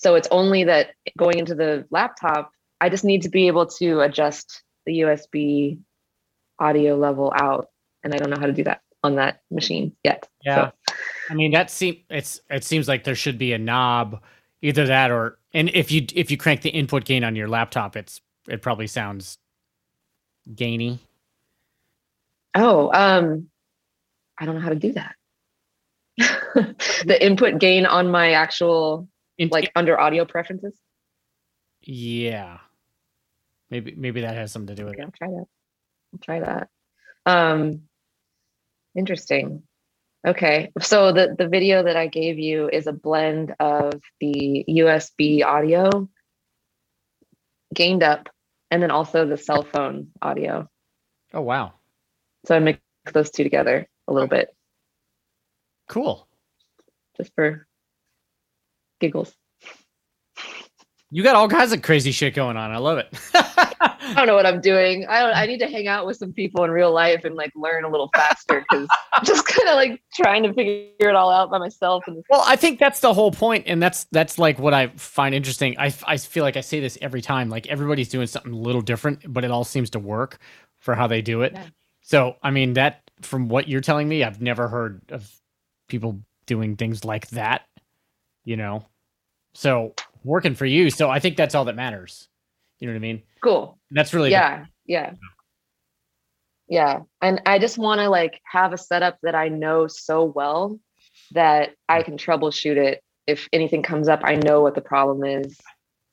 [0.02, 2.50] So it's only that going into the laptop,
[2.80, 5.78] I just need to be able to adjust the USB
[6.58, 7.68] audio level out.
[8.02, 10.28] And I don't know how to do that on that machine yet.
[10.44, 10.70] Yeah.
[10.88, 10.94] So,
[11.30, 14.20] I mean, that seems it's it seems like there should be a knob,
[14.60, 17.96] either that or and if you if you crank the input gain on your laptop,
[17.96, 19.38] it's it probably sounds
[20.52, 20.98] gainy.
[22.56, 23.48] Oh, um,
[24.36, 25.14] I don't know how to do that.
[26.18, 29.08] the input gain on my actual
[29.42, 30.74] In- like under audio preferences.
[31.82, 32.58] yeah,
[33.70, 35.06] maybe maybe that has something to do with Okay, it.
[35.06, 35.46] I'll try that.
[36.12, 36.68] I'll try that.
[37.26, 37.82] Um,
[38.94, 39.62] interesting.
[40.26, 45.44] Okay, so the the video that I gave you is a blend of the USB
[45.44, 46.08] audio
[47.74, 48.28] gained up,
[48.70, 50.68] and then also the cell phone audio.
[51.34, 51.72] Oh wow,
[52.46, 52.82] So I mixed
[53.12, 54.54] those two together a little bit
[55.88, 56.28] cool.
[57.16, 57.66] just for
[59.02, 59.34] giggles.
[61.10, 62.70] You got all kinds of crazy shit going on.
[62.70, 63.08] I love it.
[63.34, 65.06] I don't know what I'm doing.
[65.06, 67.52] I don't, I need to hang out with some people in real life and like
[67.54, 71.30] learn a little faster because I'm just kind of like trying to figure it all
[71.30, 72.04] out by myself.
[72.06, 75.34] And Well, I think that's the whole point, and that's that's like what I find
[75.34, 75.76] interesting.
[75.78, 77.50] I I feel like I say this every time.
[77.50, 80.38] Like everybody's doing something a little different, but it all seems to work
[80.78, 81.52] for how they do it.
[81.54, 81.66] Yeah.
[82.00, 85.30] So, I mean, that from what you're telling me, I've never heard of
[85.88, 87.66] people doing things like that.
[88.44, 88.86] You know,
[89.54, 89.94] so
[90.24, 90.90] working for you.
[90.90, 92.28] So I think that's all that matters.
[92.78, 93.22] You know what I mean?
[93.42, 93.78] cool.
[93.90, 94.66] That's really Yeah.
[94.86, 95.12] Yeah.
[96.68, 97.00] Yeah.
[97.20, 100.78] And I just want to like have a setup that I know so well
[101.32, 103.02] that I can troubleshoot it.
[103.26, 105.58] If anything comes up, I know what the problem is.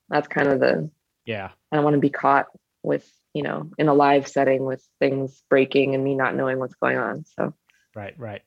[0.10, 0.90] That's kind of the,
[1.26, 1.50] yeah.
[1.72, 2.48] I don't want to be caught
[2.84, 6.76] with, you know, in a live setting with things breaking and me not knowing what's
[6.76, 7.26] going on.
[7.38, 7.54] So,
[7.96, 8.14] Right.
[8.18, 8.42] Right.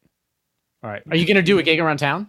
[0.83, 1.03] All right.
[1.11, 2.29] Are you gonna do a gig around town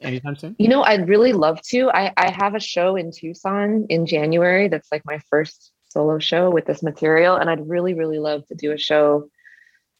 [0.00, 0.56] anytime soon?
[0.58, 1.90] you know, I'd really love to.
[1.90, 6.50] I, I have a show in Tucson in January that's like my first solo show
[6.50, 7.36] with this material.
[7.36, 9.30] And I'd really, really love to do a show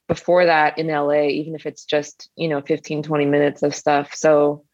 [0.06, 4.14] before that in LA, even if it's just, you know, 15, 20 minutes of stuff.
[4.14, 4.64] So,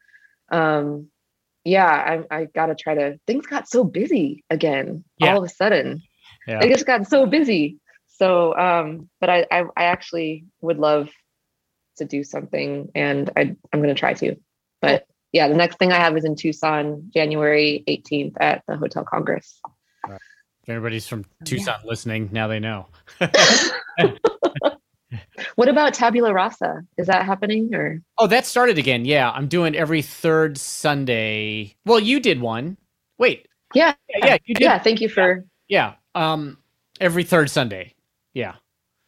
[0.51, 1.07] um,
[1.63, 1.85] yeah,
[2.31, 5.31] I, I got to try to, things got so busy again Yeah.
[5.31, 6.01] all of a sudden.
[6.47, 6.59] Yeah.
[6.59, 7.79] They just got so busy.
[8.07, 11.09] So, um, but I, I, I actually would love
[11.97, 14.35] to do something and I, I'm going to try to,
[14.85, 19.03] but yeah, the next thing I have is in Tucson, January 18th at the Hotel
[19.03, 19.59] Congress.
[20.07, 21.45] If everybody's from yeah.
[21.45, 22.87] Tucson listening, now they know.
[25.55, 26.81] What about Tabula Rasa?
[26.97, 28.01] Is that happening or?
[28.17, 29.05] Oh, that started again.
[29.05, 31.75] Yeah, I'm doing every third Sunday.
[31.85, 32.77] Well, you did one.
[33.17, 33.47] Wait.
[33.73, 33.93] Yeah.
[34.09, 34.63] Yeah, yeah you did.
[34.63, 34.79] Yeah.
[34.79, 35.93] Thank you for, Yeah.
[36.15, 36.57] Um,
[36.99, 37.93] every third Sunday.
[38.33, 38.55] Yeah,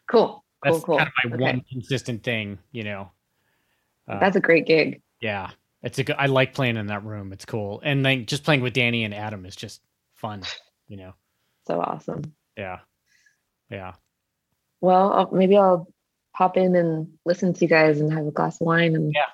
[0.10, 0.44] cool.
[0.64, 0.98] that's Cool, cool.
[0.98, 1.44] kind of my Okay.
[1.44, 2.60] one consistent thing.
[2.72, 3.12] You know.
[4.08, 5.02] Uh, That's a great gig.
[5.20, 5.50] yeah,
[5.88, 6.16] it's a good.
[6.20, 7.34] I like playing in that room.
[7.34, 9.82] It's cool, and like just playing with Danny and Adam is just
[10.16, 10.44] fun.
[10.88, 11.14] You know.
[11.66, 12.22] So awesome.
[12.58, 12.80] Yeah.
[13.70, 13.94] Yeah.
[14.80, 15.88] Well, I'll, maybe I'll
[16.36, 19.26] pop in and listen to you guys and have a glass of wine and Yeah.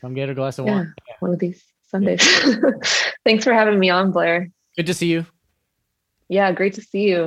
[0.00, 0.72] Come get a glass of Yeah.
[0.76, 0.94] wine.
[1.20, 2.22] one of these Sundays.
[3.26, 4.48] Thanks for having me on, Blair.
[4.76, 5.26] Good to see you.
[6.28, 7.24] Yeah, great to see you.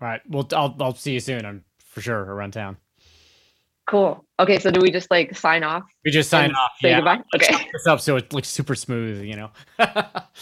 [0.00, 0.22] All right.
[0.28, 1.44] Well, I'll I'll see you soon.
[1.44, 2.78] I'm for sure around town.
[3.86, 4.24] Cool.
[4.40, 5.84] Okay, so do we just like sign off?
[6.04, 6.70] We just sign off.
[6.80, 6.98] Say yeah.
[6.98, 7.20] goodbye.
[7.32, 7.68] Let's Okay.
[7.72, 9.22] this up so it looks super smooth.
[9.22, 9.50] You know.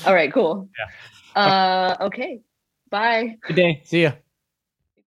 [0.07, 0.33] All right.
[0.33, 0.69] Cool.
[1.35, 1.97] Uh.
[2.01, 2.41] Okay.
[2.91, 3.37] Bye.
[3.47, 3.83] Good day.
[3.85, 4.13] See ya.